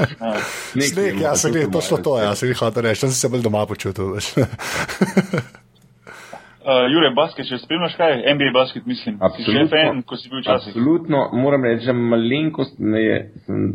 [0.91, 3.67] Sneg, ja, se gleda, točno to, ja, se jih hoče reči, sem se bolj doma
[3.67, 4.17] počutil.
[6.61, 10.43] Uh, Jure, basket, če spremljaš kaj, NBA basket, mislim, absolutno, si fan, ko si bil
[10.43, 10.75] včasih.
[10.75, 13.17] Absolutno, moram reči, da malenkost me je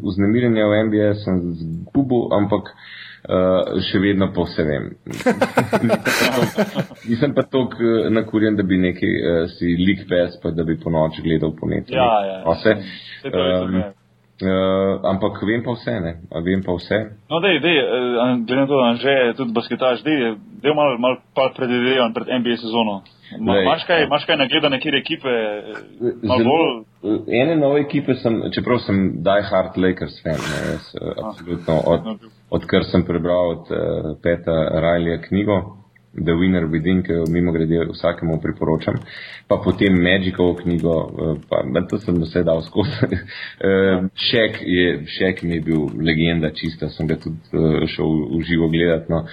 [0.05, 4.91] uznemirenje v NBA, sem zgubil, ampak uh, še vedno pa vse vem.
[7.09, 10.77] Nisem pa tok uh, nakurjen, da bi nekaj uh, si lik pes, pa da bi
[10.77, 11.97] po noči gledal po netu.
[11.97, 12.39] Ja, ja.
[12.51, 12.77] Vse.
[13.33, 13.81] Um,
[14.35, 16.11] Uh, ampak vem pa vse, ne?
[16.43, 16.97] Vem pa vse.
[17.31, 17.77] No, dej, dej,
[18.43, 21.15] glede na to, da že je tudi basketaž, dej, dej malo mal
[21.55, 23.03] predvidevan pred NBA sezono.
[23.31, 25.31] Imaš kaj, kaj nagledane, kjer ekipe?
[26.27, 26.83] Bolj...
[27.31, 32.05] Ene nove ekipe sem, čeprav sem Die Hard Lakers fan, ne, jaz, ah, absolutno, od,
[32.05, 35.61] no, odkar sem prebral od uh, Peta Rajlija knjigo,
[36.15, 38.99] The Winner Within, ki jo mimo grede vsakemu priporočam,
[39.47, 43.19] pa potem Magicovo knjigo, uh, pa to sem vse dal skozi.
[44.29, 48.69] Šek, je, Šek mi je bil legenda čista, sem ga tudi uh, šel v živo
[48.69, 49.11] gledati.
[49.11, 49.25] No.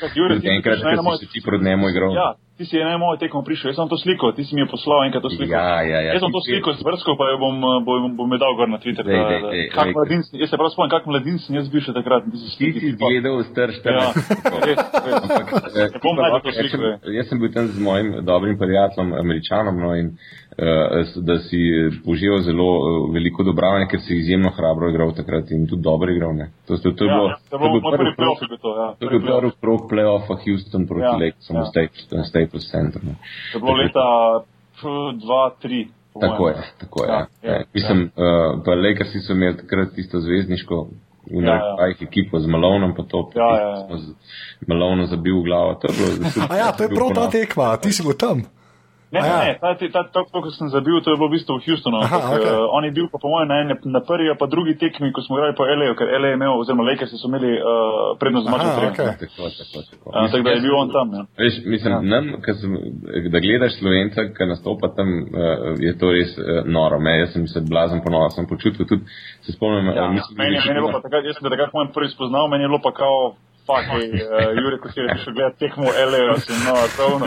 [0.57, 2.15] Enkrat, ko si ti proti njemu igral.
[2.15, 4.69] Ja ti si ena moja tekmo prišel, jaz sem to sliko, ti si mi je
[4.71, 5.51] poslal enkrat to sliko.
[5.51, 6.15] Ja, ja, ja.
[6.15, 9.03] Jaz sem to sliko vrsko, pa jo bom, bom, bom, bom dal gor na Twitter.
[9.03, 11.83] Dej, dej, dej, kak dej, mladin, jaz se prav spomnim, kak mladin sem jaz bil
[11.83, 12.29] še takrat.
[12.31, 14.07] Ti si gledal strš, ja,
[14.63, 15.99] res, res.
[15.99, 20.42] Ampak, eh, jaz sem bil tam z mojim dobrim prijateljem, američanom, no, in Eh,
[21.17, 21.59] da si
[22.05, 26.35] poživel zelo eh, veliko dobravanja, ker si izjemno hrabro igral takrat in tudi dobro igral.
[26.37, 26.51] Ne.
[26.67, 28.39] To, to, to, ja, bilo, to, to bil prvi playoff.
[28.99, 31.63] To je bil prvi playoff play-offa Houston proti ja, Lakesom ja.
[31.63, 33.05] v Staples Center.
[33.05, 33.17] Ne.
[33.53, 34.07] To je bilo leta
[34.83, 35.87] 2-3.
[36.21, 37.09] Tako je, tako je.
[37.11, 37.65] Ja, ja, ja.
[37.75, 38.25] Mislim, ja.
[38.25, 40.87] uh, pa Lakersi so imeli takrat tisto zvezdniško
[41.31, 41.97] v ja, nekaj ja.
[42.01, 43.99] ekipo z Malonom, pa to, ja, ja, ja.
[44.61, 45.75] z Malonom zabil v glavo.
[45.75, 48.45] To je, bilo, A ja, to je prav ta tekma, ti si bil tam.
[49.13, 49.39] Ne, ja.
[49.45, 52.01] ne, ta, ta, ta, to, ko sem zabil, to je bilo v bistvu v Houstonu.
[52.01, 52.49] Aha, okay.
[52.49, 55.21] uh, on je bil pa po mojem na, ene, na prvi, pa drugi tekmi, ko
[55.21, 58.73] smo igrali po LA, ker LA je imel, oziroma Lakers so imeli uh, prednost zmaga.
[58.89, 59.13] Okay.
[59.21, 60.07] Tako, tako, tako.
[60.17, 61.13] Uh, tako da je bil on tam.
[61.13, 61.23] Ja.
[61.45, 62.01] Veš, mislim, ja.
[62.01, 62.73] nam, sem,
[63.29, 66.97] da gledaš slovenca, ki nastopa tam, uh, je to res uh, noro.
[66.97, 69.05] Me, jaz sem se blazen ponosen, sem počutil tudi,
[69.45, 69.93] se spomnim.
[69.93, 72.49] Ja, uh, mislim, meni, meni je bilo pa takrat, jaz sem takrat moj prvi spoznal,
[72.49, 73.37] meni je bilo pa kao
[73.67, 77.27] fuck, uh, Jure, ko si rečeš, gledaj tekmo LA, sem no, tovno.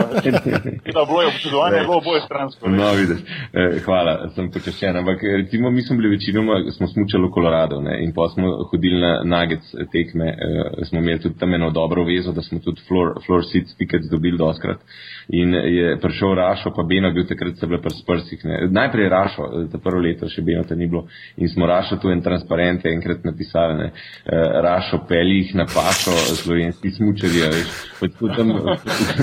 [0.94, 2.68] Da, boje občudovanje, bilo boje stransko.
[2.68, 3.20] No, vidiš,
[3.52, 4.96] eh, hvala, sem počaščen.
[4.96, 9.00] Ampak recimo, mi smo bili večinoma, smo smučali v Kolorado ne, in pa smo hodili
[9.00, 13.16] na nuggets tekme, eh, smo imeli tudi tam eno dobro vezo, da smo tudi floor,
[13.26, 14.80] floor seats tickets dobili doskrat.
[15.28, 18.44] In je prišel Rašo, pa Beno bil takrat se bile pri sprsih.
[18.44, 18.58] Ne.
[18.70, 21.06] Najprej Rašo, ta prvo leto še Beno te ni bilo.
[21.36, 23.90] In smo Rašo tu en transparent enkrat napisali, ne.
[23.90, 28.54] Eh, Rašo peli jih na pašo, slovenski smučarji, veš, tako tam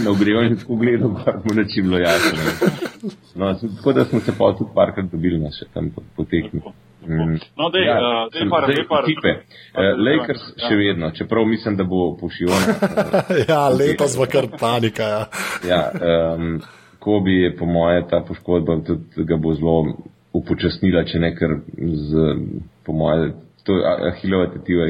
[0.03, 2.71] na ogrevanju tako gledal, pa mu neči bilo jasno.
[3.35, 6.59] No, tako da smo se pa tudi parkrat dobili na še tam potekmi.
[6.59, 6.82] Mm.
[7.07, 9.07] No, dej, ja, uh, dej par, dej par.
[9.07, 9.33] Ekipe.
[9.73, 10.67] Uh, Lakers ja.
[10.67, 12.77] še vedno, čeprav mislim, da bo pošiljeno.
[13.51, 15.09] ja, letos bo kar panika.
[15.09, 15.25] Ja.
[15.67, 15.81] ja,
[16.35, 16.61] um,
[17.03, 19.97] Kobi je po moje ta poškodba, tudi ga bo zelo
[20.33, 22.29] upočasnila, če ne kar z,
[22.87, 23.33] po moje,
[23.67, 24.87] to je ahilova tetiva.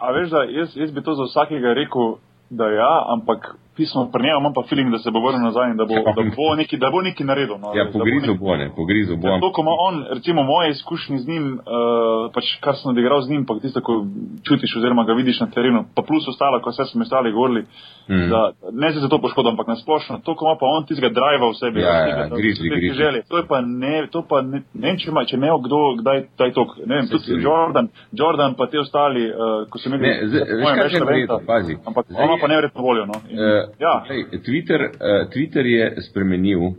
[0.00, 2.16] A veš, da jaz, jaz bi to za vsakega rekel,
[2.50, 5.76] da ja, ampak pismo pri njemu, imam pa feeling, da se bo vrnil nazaj in
[5.76, 7.56] da bo, da bo, neki, da bo neki naredil.
[7.62, 9.28] No, ja, pogrizo bo, ne, pogrizo bo.
[9.42, 13.30] To, ko ima on, recimo moje izkušnje z njim, uh, pač kar sem odigral z
[13.30, 14.04] njim, pa tisto, ko
[14.46, 17.62] čutiš oziroma ga vidiš na terenu, pa plus ostalo, ko vse smo ostali govorili,
[18.08, 18.28] mm.
[18.32, 21.50] da ne se za to poškodom, ampak nasplošno, to, ko ima pa on tistega driva
[21.50, 22.94] v sebi, ja, ja, grizi, grizi.
[22.94, 23.22] Želje.
[23.28, 26.24] To je pa ne, to pa ne, ne vem, če ima, če imel kdo, kdaj
[26.36, 30.14] taj tok, ne vem, tudi Jordan, Jordan pa te ostali, uh, ko so imeli, ne,
[30.28, 31.78] z, veš, kaj je vredno, pazi.
[31.86, 33.20] Ampak ona pa nevredno voljo, no.
[33.30, 33.94] In, uh, ja.
[34.10, 36.74] Lej, Twitter, uh, Twitter je spremenil, uh,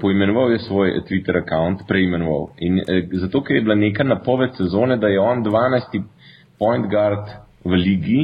[0.00, 2.50] poimenoval je svoj Twitter račun, preimenoval.
[2.58, 6.02] In uh, zato, ker je bila neka napoved sezone, da je on 12.
[6.58, 7.28] point guard
[7.64, 8.20] v ligi,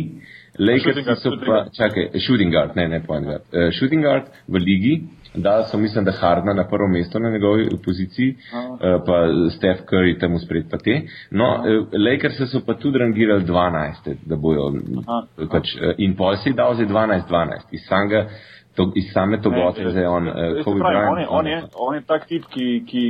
[0.59, 4.95] Lakers so pa, čakaj, shooting guard, ne, ne point guard, uh, shooting guard v ligi.
[5.35, 9.17] Da, so mislim, da Hardna na prvo mesto na njegovi poziciji, uh, pa
[9.57, 11.01] Steph Curry temu spred pa te.
[11.31, 14.73] No, uh, Lakers so pa tudi rangirali 12, da bojo.
[15.51, 17.73] Pač, uh, in pol si dal za 12-12.
[17.73, 18.29] Iz samega
[18.79, 21.11] to, iz same togote, zdaj on, uh, Kobe Bryant.
[21.11, 23.05] On je, on, je, on je tak tip, ki, ki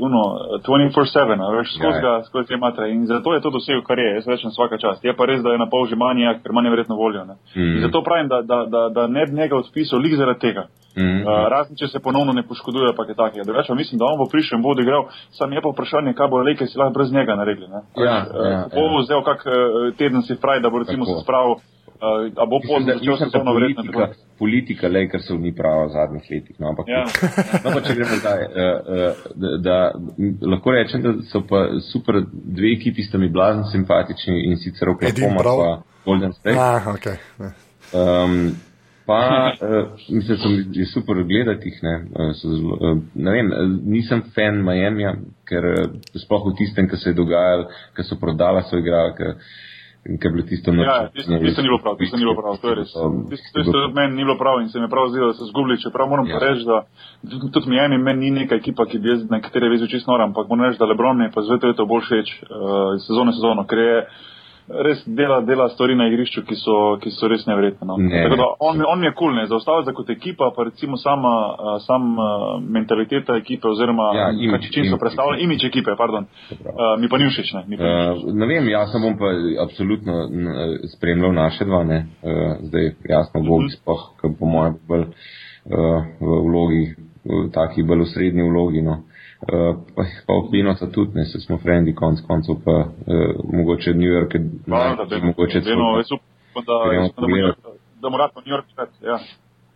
[0.00, 0.22] uno,
[0.66, 4.26] 24-7, veš, skozi ga, skozi te matre in zato je to dosegel, kar je, jaz
[4.26, 5.04] rečem svaka čast.
[5.04, 7.24] Je pa res, da je na pol že manjak, ker manj verjetno voljo.
[7.30, 7.38] Ne.
[7.54, 7.84] Mm.
[7.86, 10.66] Zato pravim, da, da, da, da ne bi njega odpisal, lig zaradi tega.
[10.96, 11.26] Mm.
[11.26, 13.44] Uh, razen, če se ponovno ne poškoduje, pa je tako.
[13.44, 16.42] Drugače, mislim, da on bo prišel in bo odigral, sam je pa vprašanje, kaj bo
[16.46, 17.70] Leke si lahko brez njega naredili.
[17.70, 19.00] Ja, uh, ja, bo ja.
[19.02, 19.54] vzel kak uh,
[19.98, 21.58] teden si fraj, da bo recimo se spravil.
[21.94, 26.56] Uh, a bo pozno začel sezono politika, politika Lakersov ni prava v zadnjih letih.
[26.58, 27.04] No, ampak, ja.
[27.64, 29.76] no, pa če gremo zdaj, uh, uh, da, da
[30.50, 35.42] lahko rečem, da so pa super dve ekipi, sta mi blazno simpatični in sicer Oklahoma
[35.42, 35.70] pa
[36.04, 36.58] Golden State.
[36.58, 37.16] Ah, okay.
[37.94, 38.54] um,
[39.06, 40.38] pa, uh, mislim,
[40.72, 43.52] da je super gledati jih, ne, uh, zelo, uh, ne vem,
[43.84, 45.06] nisem fan Miami,
[45.48, 45.84] ker uh,
[46.24, 49.36] sploh v tistem, kar se je dogajalo, kar so prodala svoj igralke.
[50.04, 50.84] Kaj je bilo tisto noč?
[50.84, 52.90] Ja, tisto, tisto ni bilo prav, tisto ni bilo prav, to je res.
[53.30, 55.48] Tisto, tisto od meni ni bilo prav in se mi je prav zdelo, da so
[55.48, 56.38] zgubili, čeprav moram ja.
[56.42, 56.84] reči, da
[57.54, 60.34] tudi mi eni, meni ni neka ekipa, ki bi jaz na katere vezi čisto noram,
[60.34, 63.78] ampak moram reči, da Lebron je pa zvete leto bolj všeč, uh, sezone sezono, ker
[63.78, 63.96] je
[64.68, 67.86] res dela, dela stvari na igrišču, ki so, ki so res nevredne.
[67.86, 67.98] No.
[68.00, 68.24] Ne.
[68.24, 71.76] Tako da On, on mi je kul, cool, zaustavlja kot ekipa, pa recimo sama uh,
[71.86, 72.26] sam, uh,
[72.62, 77.20] mentaliteta ekipe oziroma Ja, imidž, čim so imidž predstavljali, imič ekipe, pardon, uh, mi pa
[77.20, 77.52] ni všeč.
[77.54, 78.24] Ne, mi pa ni všeč.
[78.24, 79.32] Uh, ne vem, jaz sem bom pa
[79.66, 80.28] absolutno
[80.96, 82.06] spremljal naše dva, ne.
[82.22, 83.48] Uh, zdaj jasno Mhm.
[83.48, 86.84] Bog spoh, ki po mojem bolj uh, v vlogi,
[87.24, 89.02] v taki bolj v srednji vlogi, no.
[89.44, 92.86] Uh, pa, pa opinota tudi, ne, se smo frendi, konc koncev pa uh,
[93.52, 97.30] mogoče New York, je Hvala, da Beno, mogoče celo- jaz upam, da, Gremo jaz upam,
[97.30, 97.70] da,
[98.02, 98.88] da mu rad po New York spet.
[99.02, 99.18] Ja.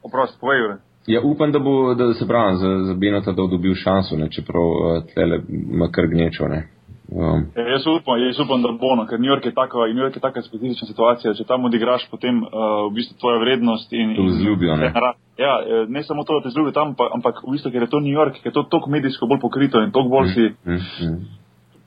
[0.03, 0.77] Oprost, povej, Jure.
[1.07, 4.31] Ja, upam, da bo, da se pravi, za, za Benota, da bo dobil šanso, ne,
[4.31, 6.69] čeprav uh, tlele ima kar gnečo, ne.
[7.09, 10.05] Um, Ja, jaz, upam, jaz upam, da bo, no, ker New York je taka, New
[10.05, 11.33] York je taka specifična situacija.
[11.35, 12.51] Če tam odigraš, potem uh,
[12.91, 14.13] v bistvu tvoja vrednost in.
[14.17, 14.93] Te vzljubijo, ne?
[15.39, 17.91] Ja, eh, ne samo to, da te zljubijo tam, pa, ampak v bistvu, ker je
[17.95, 20.75] to New York, ker je to toliko medijsko bolj pokrito in toliko bolj si mm,
[20.75, 21.19] mm.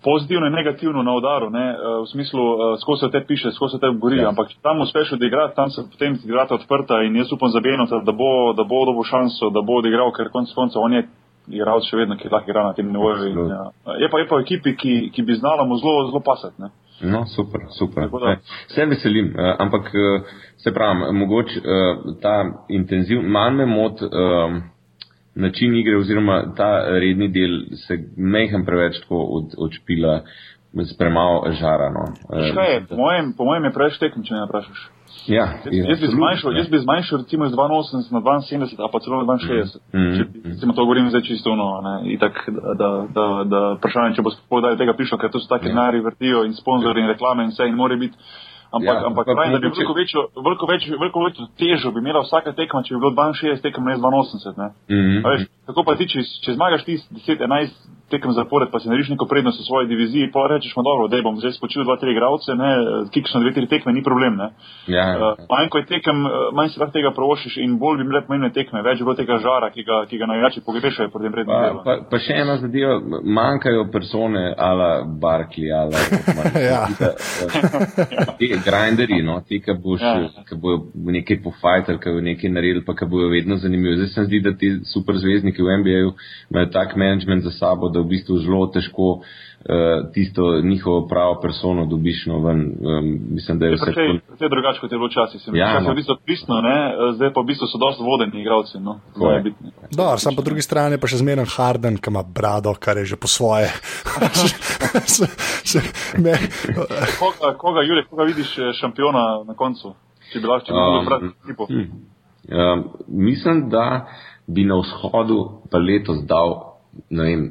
[0.04, 1.66] pozitivno in negativno na udaru, ne,
[2.02, 4.30] v smislu, eh, skozi te piše, skozi te gori, Ja.
[4.32, 7.60] ampak če tam uspeš odigrati, tam se potem ti vrata odprta in jaz upam za
[7.60, 11.04] Benota, da bo, da bo dobil šanso, da bo odigral, ker konec koncev on je
[11.48, 13.30] igralec še vedno, ki lahko igra na tem nivoju.
[13.30, 13.38] in.
[13.50, 13.64] Ja.
[14.00, 16.62] Je pa, je pa v ekipi, ki, ki bi znala mu zelo, zelo pasati.
[16.62, 16.70] Ne.
[17.02, 18.10] No, super, super.
[18.22, 18.38] Ne,
[18.68, 20.22] Se veselim, eh, ampak eh,
[20.58, 22.36] se pravim, mogoče eh, ta
[22.70, 24.62] intenziv, manj me mot eh,
[25.36, 30.22] način igre oziroma ta redni del se mehen preveč tako od, odšpila
[30.98, 31.90] premalo žara.
[31.92, 32.04] No.
[32.40, 34.82] Je, po mojem, po mojem je preveč tekm, če me vprašaš.
[35.28, 36.58] Ja, Jaz, ja, jaz, bi zmanjšal, ja.
[36.64, 39.82] jaz bi zmanjšal recimo iz 82 na 72, a pa celo na 62.
[39.94, 40.14] Mhm.
[40.18, 44.26] Če, recimo to govorim zdaj čisto ono, ne, itak, da, da, da, da vprašanje, če
[44.26, 45.76] bo spodaj tega prišlo, ker to so taki Ja.
[45.76, 48.18] denari vrtijo in sponzori in reklame in vse in more biti.
[48.72, 52.00] Ampak, Ja, ampak pa pravim, da bi veliko večjo, veliko, večjo, veliko večjo težo bi
[52.00, 54.56] imela vsaka tekma, če bi bilo 62 tekem, ne 82.
[54.58, 54.70] Ne.
[54.88, 55.26] Mhm.
[55.26, 56.96] A Veš, kako pa ti, če, če zmagaš ti
[57.28, 57.76] 10-11
[58.12, 61.22] tekem zapored, pa si narediš neko prednost v svoji diviziji, pa rečeš, no dobro, da
[61.22, 62.70] bom zdaj spočil 2-3 igralce, ne,
[63.10, 64.36] kikš na 2-3 tekme, ni problem.
[64.36, 64.48] Ne.
[64.88, 65.18] Ja, ja.
[65.32, 68.22] Uh, manj ko je tekem, uh, manj si lahko tega provošiš in bolj bi bile
[68.22, 71.32] pomembne tekme, več bi bilo tega žara, ki ga, ki ga navijači pogrešajo pri tem
[71.32, 71.80] prednjem Pa, delu.
[71.86, 75.98] pa, pa še ena zadeva, manjkajo persone ala Barkley, ala
[76.72, 76.86] Ja.
[78.38, 80.30] ti grinderji, no, ti, ki boš, Ja.
[80.48, 83.96] ki bojo nekaj pofajter, ki bojo nekaj naredili, pa ki bojo vedno zanimivi.
[83.96, 86.12] Zdaj se mi zdi, da ti super zvezdniki v NBA-ju
[86.52, 91.86] imajo tak management za sabo, da v bistvu zelo težko uh, tisto njihovo pravo persono
[91.86, 92.60] dobiš no ven.
[92.62, 94.28] Um, mislim, da je vse Precej, tako.
[94.28, 95.42] precej drugače, kot je bilo včasih.
[95.54, 95.90] Ja, Včasih no.
[95.90, 98.80] je v bistvu pristno, ne, uh, zdaj pa v bistvu so dosti vodeni igralci.
[98.80, 99.00] No.
[99.92, 103.18] Dobar, sam po drugi strani pa še zmeren Harden, ki ima brado, kar je že
[103.22, 103.70] po svoje.
[105.16, 105.28] se,
[105.64, 105.80] se,
[106.18, 106.36] ne,
[107.20, 109.94] koga, koga, Jure, koga vidiš eh, šampiona na koncu?
[110.32, 111.68] Če bi lahko, če bi lahko Um, izbrati ekipo.
[112.50, 114.08] Um, mislim, da
[114.48, 116.56] bi na vzhodu pa letos dal,
[117.10, 117.44] ne vem,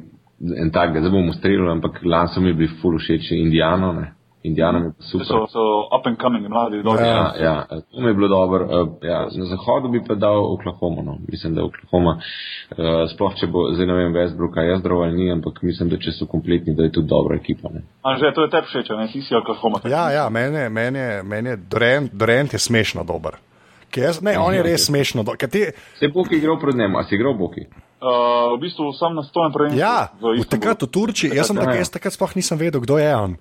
[0.61, 4.13] en tak, zdaj bom ustrelil, ampak lani so mi bili full všeč Indijano, ne.
[4.43, 5.45] Indijano mi je pa So, super.
[5.53, 5.63] so
[5.97, 7.05] up and coming, mladi, dobri.
[7.05, 8.65] Ja, ja, to mi je bilo dobro.
[8.65, 11.01] Uh, ja, na zahodu bi pa dal Oklahoma.
[11.01, 11.17] No.
[11.31, 15.61] Mislim, da Oklahoma, uh, sploh če bo, zdaj ne vem, Westbrooka jazdrav ali ni, ampak
[15.61, 17.69] mislim, da če so kompletni, da je tudi dobra ekipa.
[17.73, 17.83] Ne.
[18.01, 19.79] Anže, to je tebi všeč, ne, ti si Oklahoma.
[19.85, 23.37] ja, ja, meni je, meni je, meni je Durant, Durant je smešno dober.
[23.95, 25.37] Jaz, ne, on je res smešno dober.
[25.37, 25.65] ker Ti,
[25.99, 27.67] Se je Boki igral pred njim, a si igral Boki?
[28.01, 29.77] Uh, v bistvu sam na stojem prvenstvu.
[29.77, 31.85] ja, v v takrat v Turčiji, jaz, sem ja, tak, ja.
[31.85, 33.37] jaz takrat sploh nisem vedel, kdo je on.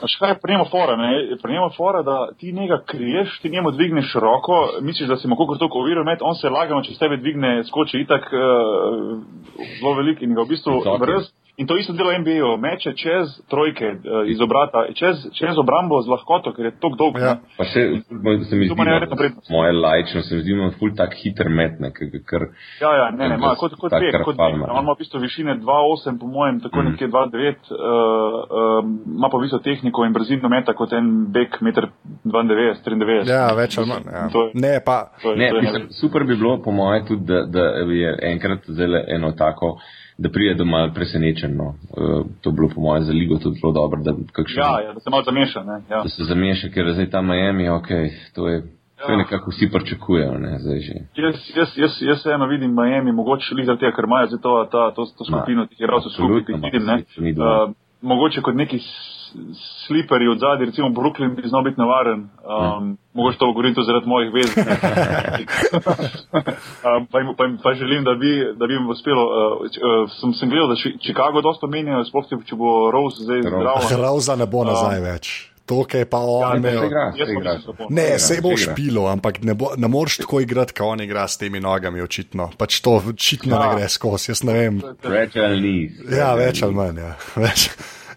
[0.00, 1.10] A še kaj je pri njemu fora, ne?
[1.38, 5.38] Pri njemu fora, da ti njega kriješ, ti njemu dvigneš roko, misliš, da si mu
[5.38, 9.22] kako toliko oviro met, on se lagano čez tebe dvigne, skoči itak uh,
[9.78, 11.30] zelo velik in ga v bistvu brez.
[11.60, 16.08] In to isto delo NBA, meče čez trojke uh, iz obrata, čez, čez obrambo z
[16.08, 17.18] lahkoto, ker je tako dolg.
[17.18, 17.34] Ja.
[17.34, 17.52] ne.
[17.58, 17.82] Pa še,
[18.42, 21.48] se mi To zdi, no, moje lajčno, se mi zdi, da ima ful tak hiter
[21.50, 22.48] met, ne, ker,
[22.80, 25.58] Ja, ja, ne, ne, ima kot, kot pet, kot ima, On ima v bistvu višine
[25.58, 26.88] 2,8, po mojem, tako Mhm.
[26.88, 28.80] nekje 2,9, uh, uh,
[29.12, 31.92] ima pa v bistvu tehniko in brzino meta kot en bek 1,92
[32.24, 33.28] 93.
[33.28, 34.04] Ja, več ali manj.
[34.06, 34.28] Ja.
[34.28, 37.04] To je- Ne, pa, To je- Ne, to je mislim, super bi bilo, po moje,
[37.04, 39.76] tudi, da, da je enkrat zelo eno tako,
[40.20, 41.56] da pride do malo presenečen.
[41.56, 41.68] No.
[41.68, 44.92] Uh, to bi bilo, po moje, za ligo tudi zelo dobro, da, kakšen, Ja, ja,
[44.92, 45.62] da se malo zameša.
[45.64, 45.76] Ne?
[45.90, 46.02] Ja.
[46.02, 47.88] da se zameša, ker zdaj ta Miami, ok,
[48.34, 48.62] to je,
[49.00, 49.16] to je Ja.
[49.16, 50.50] nekako vsi pričakujejo, ne.
[50.50, 54.52] Jaz, jaz, jaz, jaz vseeno vidim Miami, mogoče le zaradi tega, ker imajo zdaj to,
[54.72, 56.86] ta, to, to skupino teh igralcev skupaj, ki jih vidim.
[56.86, 56.96] Ne?
[57.14, 57.64] to ni dvoma.
[57.64, 58.78] Uh, mogoče kot neki
[59.86, 62.20] sliperi od zadaj, recimo Brooklyn bi znal biti navaren.
[62.44, 64.50] Um, mogoče to govorim tudi zaradi mojih vez.
[66.86, 69.24] um, pa, jim- pa, jim- pa želim, da bi, da bi jim uspelo.
[69.24, 69.32] Uh,
[69.66, 73.40] č- uh, sem, sem gledal, da Chi- Chicago dosta menjajo, sploh če- bo Rose zdaj
[73.40, 73.86] Rose.
[73.86, 74.00] zdrav.
[74.00, 75.26] Hrauza ne bo nazaj več.
[75.66, 76.84] To, kar je pa on Ja, imel.
[76.84, 77.52] Igra, igra.
[77.90, 78.72] Ne, se bo igra.
[78.72, 82.50] špilo, ampak ne, bo, ne moreš tako igrati, kot on igra s temi nogami, očitno.
[82.58, 83.60] Pač to očitno Ja.
[83.62, 84.80] ne gre skozi, jaz ne vem.
[85.00, 86.18] Fragile knees.
[86.18, 86.98] Ja, več ali manj.
[86.98, 87.12] Ja.
[87.36, 87.70] Več.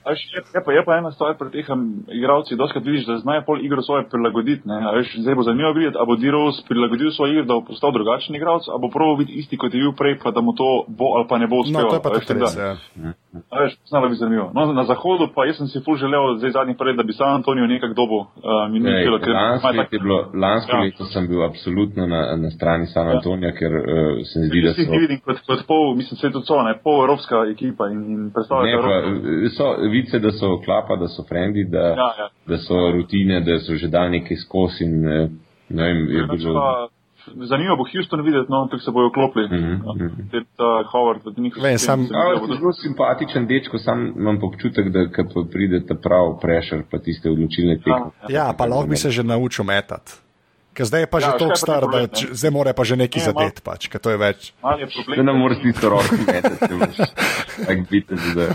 [0.03, 0.19] Až,
[0.53, 1.67] je, pa, je pa ena stvar pri teh
[2.09, 4.61] igralcih, doskrat vidiš, da znajo pol igro svoje prilagoditi.
[4.65, 4.75] Ne?
[4.81, 7.91] A Veš, zdaj bo zanimivo videti, ali bo Diros prilagodil svoj igro, da bo postal
[7.91, 10.67] drugačen igralec, ali bo prav biti isti, kot je bil prej, pa da mu to
[10.89, 11.89] bo ali pa ne bo No, uspelo.
[11.89, 12.81] to je pa veš, tudi da- res.
[12.97, 13.13] Ja.
[13.49, 14.51] A Veš, znalo bi zanimivo.
[14.53, 17.29] No, na zahodu pa jaz sem si ful želel, zdaj zadnji prej, da bi San
[17.31, 18.19] Antonijo nekak dobo.
[18.19, 18.27] Uh,
[18.69, 20.81] ni Ej, ker lansko, leto je bilo, lansko Ja.
[20.81, 23.83] leto sem bil absolutno na, na strani San Antonija, ker uh,
[24.23, 24.91] se mi zdi, da so.
[24.91, 28.21] ne vidim kot, kot pol, mislim, se tudi so, ne, pol evropska ekipa in, in
[28.23, 29.27] Ne, predstavljajo pa, Evropo.
[29.45, 32.27] eh, so vice, da so klapa, da so frendi, da, Ja, ja.
[32.47, 35.01] da so rutine, da so že dal nekaj skozi in
[35.69, 36.53] ne vem, je bilo.
[36.53, 36.87] pa
[37.25, 39.45] Zanimivo bo Houston videti, no, kako se bojo klopili.
[39.47, 40.27] Mhm, Ja, mhm.
[40.29, 44.45] Ted, uh, Howard, od njih Vem, sam- A, je zelo simpatičen dečko, sam imam pa
[44.45, 44.99] občutek, da
[45.45, 48.11] pride ta prav prešer, pa tiste odločilne tekme.
[48.29, 50.11] ja, pa lahko bi se že naučil metati.
[50.73, 52.33] Ker zdaj je pa že Ja, ja, kaj pa star, da problem, č- ne?
[52.33, 54.53] zdaj mora pa že neki Ne, zadet, pač, ker to je več.
[54.57, 55.15] Mal je problem.
[55.15, 56.97] Da ne moreš tisto roko metati, če imaš
[57.61, 58.47] tak biti, da.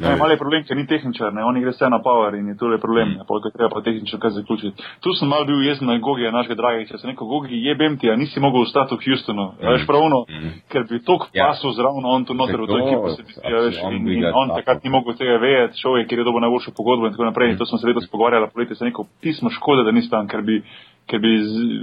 [0.00, 2.56] Ne, mal je problem, ker ni tehničar, ne, on gre vse na power in je
[2.56, 3.26] to je problem, Mm.
[3.26, 4.82] polk treba pa tehničar kaj zaključiti.
[5.00, 8.16] Tu sem mal bil jezen na Gogija, našega dragega, sem rekel, Gogi, jebem ti, a
[8.16, 9.66] nisi mogel ostati v Houstonu, mm.
[9.72, 10.50] veš pravno, Mm.
[10.68, 11.46] ker bi tok Ja.
[11.48, 14.48] pasov zraven, on tu noter v to ekipo se bi zdi, veš, in, in on
[14.54, 17.50] takrat ni mogel tega vedeti, šel je, ker je dobil najboljšo pogodbo in tako naprej,
[17.50, 20.42] in to smo se letos pogovarjali, poleti sem rekel, pismo škoda, da nisi tam, ker
[20.42, 20.62] bi,
[21.08, 21.32] ker bi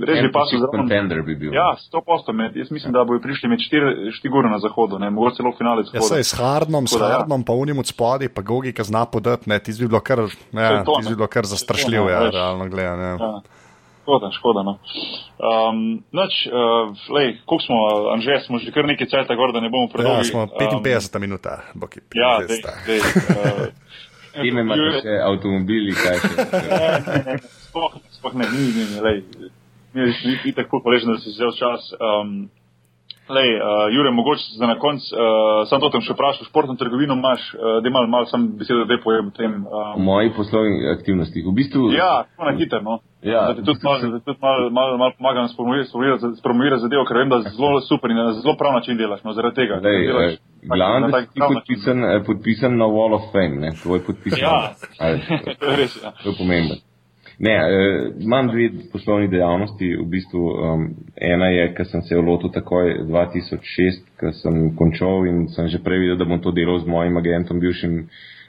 [0.07, 0.83] res bi pasov zraven.
[0.83, 1.53] Contender bi bil.
[1.55, 2.55] Ja, sto posto med.
[2.55, 5.91] Jaz mislim, da bojo prišli med štiri, štiri ure na zahodu, ne, mogoče celo finalec
[5.93, 7.17] Ja, sej, s Hardnom, s Tako da ja.
[7.19, 10.25] Hardnom, pa unim od spodaj, pa Gogi, ki zna podati, ne, tisti bi bilo kar,
[10.53, 11.09] ja, to, ne.
[11.09, 12.35] bi bilo kar zastrašljiv, To je to, ja, veš.
[12.35, 13.03] realno gledano.
[13.03, 13.17] Ja.
[13.19, 13.41] Ja.
[14.05, 14.61] Škoda, škoda.
[14.61, 14.77] No.
[15.41, 17.77] Um, noč, uh, lej, koliko smo,
[18.13, 20.29] Anže, smo že kar nekaj cajta gor, da ne bomo predolgi.
[20.29, 22.05] Ja, smo 55 minuta, boki.
[22.05, 22.85] Um, ja, 50.
[22.85, 23.84] dej, dej, uh,
[24.43, 26.47] Ime imate Jure- še avtomobili, kaj še.
[27.67, 29.23] Sploh, sploh ne, ni, ni, ni, lej.
[29.95, 31.87] Mi smo tako hvaležni, da si vzel čas.
[31.99, 32.49] Um,
[33.29, 37.17] lej, uh, Jure, mogoče za na konc, uh, sam to tam še vprašal, športno trgovino
[37.17, 39.53] imaš, uh, da mal, mal sam besedo, da povem o tem.
[39.65, 41.45] Um, mojih poslovnih aktivnostih.
[41.47, 42.99] V bistvu, ja, tako na hiter, no.
[43.25, 47.29] Ja, da ti tudi malo da tudi mal, mal, mal pomagam spromovirati, zadevo, ker vem,
[47.29, 49.79] da zelo super in zelo prav način delaš, no, zaradi tega.
[49.83, 50.37] Lej, delaš eh,
[50.75, 53.71] glavno, da si ti podpisan, eh, podpisan na Wall of Fame, ne?
[53.83, 54.39] tvoj podpisan.
[54.39, 54.73] Ja,
[55.59, 56.13] to je res, ja.
[56.23, 56.75] To je pomembno.
[57.39, 59.95] Ne, eh, imam dve poslovni dejavnosti.
[59.95, 65.27] V bistvu um, ena je, ker sem se jo lotil takoj 2006, ker sem končal
[65.27, 68.05] in sem že prej videl, da bom to delal z mojim agentom, bivšim,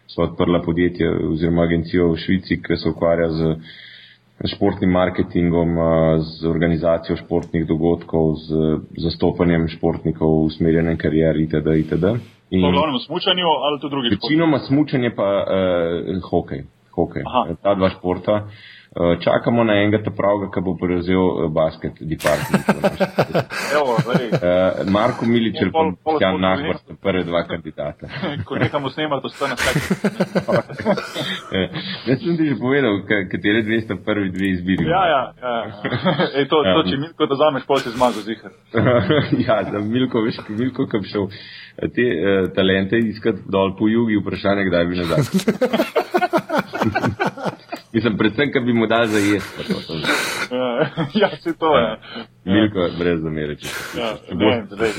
[0.06, 3.56] so odprla podjetje oziroma agencijo v Švici, ki se ukvarja z
[4.54, 11.74] športnim marketingom, eh, z organizacijo športnih dogodkov, z zastopanjem športnikov v usmerjenem karieri itd.
[11.82, 12.06] itd.
[12.46, 14.30] Po glavnem smučanju ali tudi drugi šport?
[14.30, 16.62] Večinoma smučanje pa uh, hokej.
[16.94, 17.22] hokej.
[17.26, 17.54] Aha.
[17.62, 18.32] Ta dva športa.
[18.32, 18.75] Uh,
[19.20, 22.64] čakamo na enega ta pravga, ki bo prevzel uh, basket department.
[23.76, 24.08] Evo, uh,
[24.90, 28.08] Marko Miličer Pol- in pol- Jan pol- Nahbar sta prve dva kandidata.
[28.48, 29.76] ko nekamo snemati, ostane stek.
[31.46, 31.68] Eh,
[32.06, 34.84] Jaz sem ti že povedal, ka- katere dve sta prvi dve izbiri.
[34.88, 35.52] Ja, ja, ja.
[35.66, 35.74] ja.
[36.40, 38.52] Ej, to, to, če Milko da zameš, pol si zmagal zihar.
[39.46, 43.76] ja, za Milko, veš, ko Milko, ki bi šel eh, te uh, talente iskati dol
[43.78, 45.22] po jugi, vprašanje, kdaj bi nazaj.
[47.96, 49.72] Mislim, predvsem, ker bi mu dal za jesti.
[51.22, 51.96] ja, se to je.
[52.46, 53.56] Milko, brez zamere.
[53.58, 54.90] če se Ja, ne.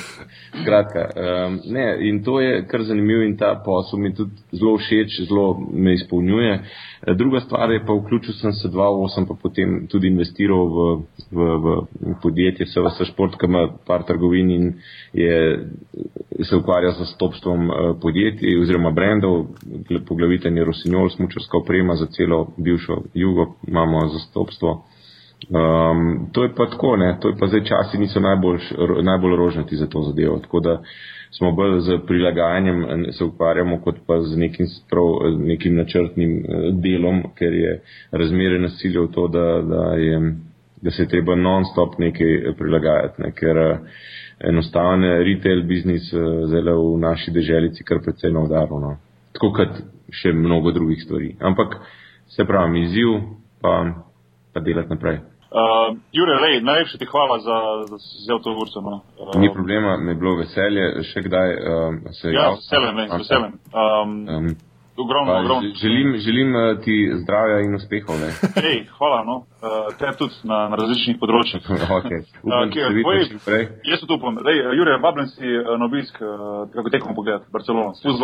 [0.61, 5.21] Skratka, um, ne, in to je kar zanimivo in ta posel mi tudi zelo všeč,
[5.29, 6.53] zelo me izpolnjuje.
[6.53, 10.87] Eh, Druga stvar je pa, vključil sem se 2008, pa potem tudi investiral v,
[11.31, 11.47] v,
[12.01, 14.67] v podjetje SVS Šport, ki ima par trgovin in
[15.13, 15.39] je,
[16.43, 19.47] se ukvarja z zastopstvom eh, podjetij oziroma brendov,
[20.07, 24.83] poglaviten je Rosinjol, smučarska oprema za celo bivšo jugo, imamo zastopstvo.
[25.49, 28.59] Um, to je pa tako, ne, to je pa zdaj časi niso najbolj,
[29.03, 30.81] najbolj rožnati za to zadevo, tako da
[31.31, 36.71] smo bolj z prilagajanjem eh, se ukvarjamo, kot pa z nekim, sprav, nekim načrtnim eh,
[36.71, 37.81] delom, ker je
[38.11, 40.33] razmere nasilja v to, da, da, je,
[40.81, 43.77] da se je treba non-stop nekaj prilagajati, ne, ker eh,
[44.39, 46.17] enostavno retail biznis eh,
[46.47, 48.97] zdaj v naši deželici kar precej na udaru, no.
[49.33, 49.79] tako kot
[50.11, 51.35] še mnogo drugih stvari.
[51.39, 51.77] Ampak
[52.35, 53.19] se pravi, izziv
[53.61, 54.06] pa
[54.57, 55.17] pa delati naprej.
[55.47, 57.57] Uh, Jure, lej, najlepša ti hvala za,
[57.97, 58.81] si vzel to vrsto.
[58.83, 58.95] No.
[59.15, 62.95] Uh, Ni problema, mi je bilo veselje, še kdaj um, se Ja, jav- z veseljem,
[63.07, 63.53] z veseljem.
[63.71, 64.47] Um, Um,
[64.97, 65.69] ogromno, pa ogromno.
[65.81, 68.15] želim, želim eh, ti zdravja in uspehov.
[68.23, 68.29] Ne?
[68.69, 69.35] Ej, hvala, no.
[69.37, 69.43] Uh,
[69.99, 71.61] te tudi na, na različnih področjih.
[71.99, 72.19] okay.
[72.43, 73.63] Upam, se vidimo povej- čim prej.
[73.91, 74.33] Jaz tudi upam.
[74.47, 76.27] Lej, Jure, vabljen si eh, na obisk, uh,
[76.73, 77.93] kako tekmo pogled, Barcelona.
[77.93, 78.19] Z plus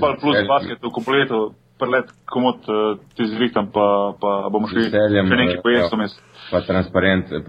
[0.00, 0.46] veseljem.
[0.48, 2.76] basket v kompletu, prelet, komod uh,
[3.16, 5.96] ti zvihtam, pa, pa bomo šli Z veseljem, še nekaj eh, pojesti ja.
[5.96, 6.12] vmes.
[6.50, 7.40] Pa transparent eh,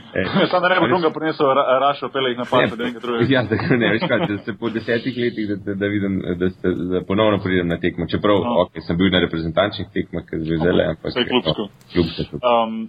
[0.14, 0.50] komod.
[0.50, 1.46] Sam da ne bo drugega prinesel,
[1.84, 3.28] rašel, pele jih napad, da nekaj drugega.
[3.34, 6.50] Ja, da ne, veš kaj, da se po desetih letih, da, da, da vidim, da,
[6.50, 8.06] ste, da ponovno pridem na tekmo.
[8.12, 8.58] Čeprav, no.
[8.64, 11.10] ok, sem bil na reprezentančnih tekmah, ker že zele, ampak.
[11.12, 11.68] Vse klubsko.
[11.94, 12.42] Klubsko.
[12.42, 12.84] Um,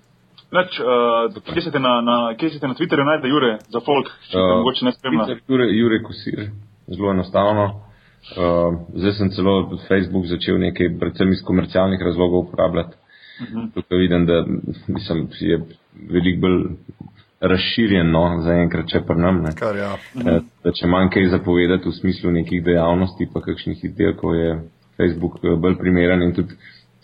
[0.56, 4.86] Neč, uh, kje ste na, na, na Twitterju najde Jure za folk, če uh, mogoče
[4.86, 5.40] ne spremlja?
[5.50, 6.46] Jure, Jure Kosir,
[6.88, 7.66] zelo enostavno.
[8.26, 9.56] Uh, zdaj sem celo
[9.88, 12.96] Facebook začel nekaj, predvsem iz komercialnih razlogov uporabljati.
[12.96, 13.58] Uh mhm.
[13.58, 13.74] -huh.
[13.74, 14.46] Tukaj vidim, da
[14.88, 15.60] mislim, je
[16.14, 16.62] veliko bolj
[17.42, 19.44] razširjeno zaenkrat, če pa nam.
[19.60, 19.92] Kar, ja.
[19.96, 24.52] uh, da, če manj kaj zapovedati v smislu nekih dejavnosti, pa kakšnih izdelkov, je
[25.00, 26.56] Facebook uh, bolj primeren in tudi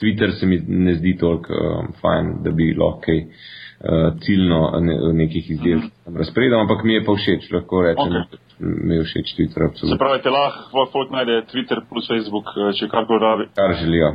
[0.02, 4.96] Twitter se mi ne zdi toliko uh, fajn, da bi lahko kaj uh, ciljno ne,
[5.20, 6.18] nekih izdelkov uh -huh.
[6.24, 8.14] razpredal, ampak mi je pa všeč, lahko rečem.
[8.24, 8.48] Okay.
[8.62, 9.96] Mi je všeč Twitter, absolutno.
[9.96, 12.46] Se pravi, te lahko folk najde Twitter plus Facebook,
[12.80, 13.44] če karkoli rabi.
[13.56, 14.10] Kar želijo.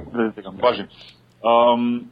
[1.43, 2.07] Um,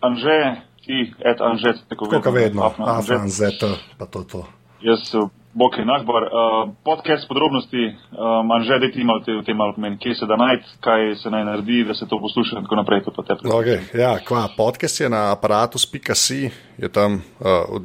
[0.00, 0.56] Anže,
[0.86, 2.18] ti, et Anže, tako vedno.
[2.18, 3.50] Tako vedno, Anže,
[3.98, 4.44] pa to to.
[4.84, 5.12] Jaz
[5.54, 6.22] Bok je Nahbar.
[6.22, 10.36] Uh, podcast podrobnosti, um, Anže, da ti imaš v tem malo pomeni, kje se da
[10.36, 13.02] najti, kaj se naj naredi, da se to posluša in tako naprej.
[13.04, 13.22] To
[13.58, 17.80] okay, ja, kva, podcast je na aparatus.si, je tam uh,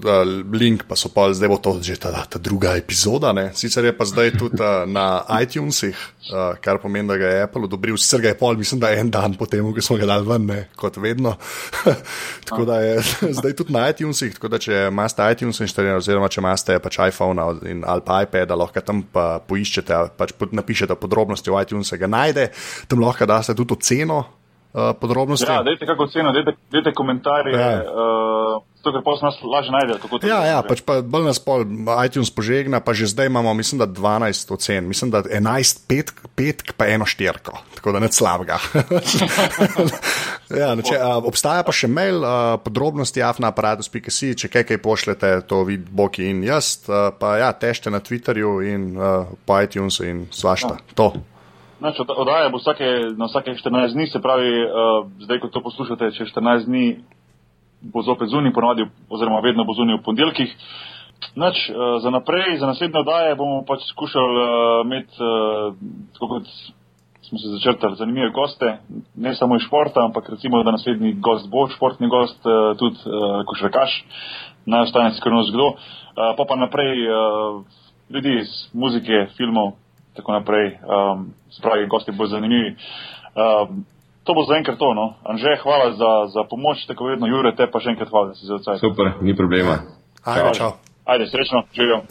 [0.51, 3.33] link, pa so pa zdaj to že ta, ta druga epizoda.
[3.33, 3.53] Ne?
[3.53, 7.69] Sicer je pa zdaj tudi uh, na iTunesih, uh, kar pomeni, da ga je Apple
[7.69, 7.97] odobril.
[7.97, 10.45] Sicer ga je pol, mislim, da je en dan potem, ko smo ga dali ven,
[10.45, 10.59] ne?
[10.75, 11.35] kot vedno.
[12.49, 12.97] tako da je
[13.37, 17.45] zdaj tudi na iTunesih, tako da če imate iTunes inštaliran, oziroma če imate pač iPhone
[17.69, 22.49] in, ali pa iPad, lahko tam pa poiščete, pač napišete podrobnosti v iTunes, ga najde,
[22.89, 24.23] tam lahko daste tudi oceno
[24.79, 25.49] uh, podrobnosti.
[25.51, 27.59] Ja, dajte kako oceno, dajte, dajte komentarje.
[27.59, 27.83] Ja.
[27.83, 29.95] Uh, To, kar pa nas lažje najde.
[30.23, 31.65] Ja, ja, pač pa bolj nas pol
[31.99, 36.71] iTunes požegna, pa že zdaj imamo, mislim, da 12 ocen, mislim, da 11, 5, 5
[36.79, 38.55] pa eno štirko, tako da ne slabega.
[40.61, 45.65] ja, neče, a, obstaja pa še mail, a, podrobnosti afnaaparatus.si, če kaj, kaj pošljete, to
[45.67, 49.11] vidi Boki in jaz, a, pa ja, tešte na Twitterju in a,
[49.43, 50.79] po iTunesu in svašta.
[50.79, 51.11] Ja.
[51.79, 52.85] Znači, oddaja bo vsake,
[53.17, 54.71] na vsake 14 dni, se pravi, uh,
[55.19, 56.99] zdaj, ko to poslušate, če 14 dni
[57.81, 60.55] bo zopet zunaj, ponovadi, oziroma vedno bo zunaj v ponedeljkih.
[61.39, 64.51] Nač, uh, za naprej, za naslednje oddaje bomo pač skušali uh,
[64.83, 65.73] imeti, uh,
[66.13, 66.51] tako kot
[67.29, 68.77] smo se začrtali, zanimive goste,
[69.15, 73.43] ne samo iz športa, ampak recimo, da naslednji gost bo športni gost, uh, tudi uh,
[73.47, 74.03] košarkaš,
[74.65, 75.77] naj ostane skrivnost kdo, uh,
[76.37, 77.61] pa pa naprej uh,
[78.09, 79.77] ljudi iz muzike, filmov,
[80.17, 82.75] tako naprej, um, spravi, gosti bodo zanimivi.
[83.35, 83.85] Um,
[84.23, 84.93] to bo zaenkrat to.
[84.93, 85.13] No.
[85.23, 88.45] Anže, hvala za, za pomoč, tako vedno, Jure, te pa še enkrat hvala, da si
[88.45, 88.81] za odsaj.
[88.83, 89.79] Super, ni problema.
[90.25, 90.75] Ajde, čau.
[91.05, 92.03] Ajde, srečno, živijo.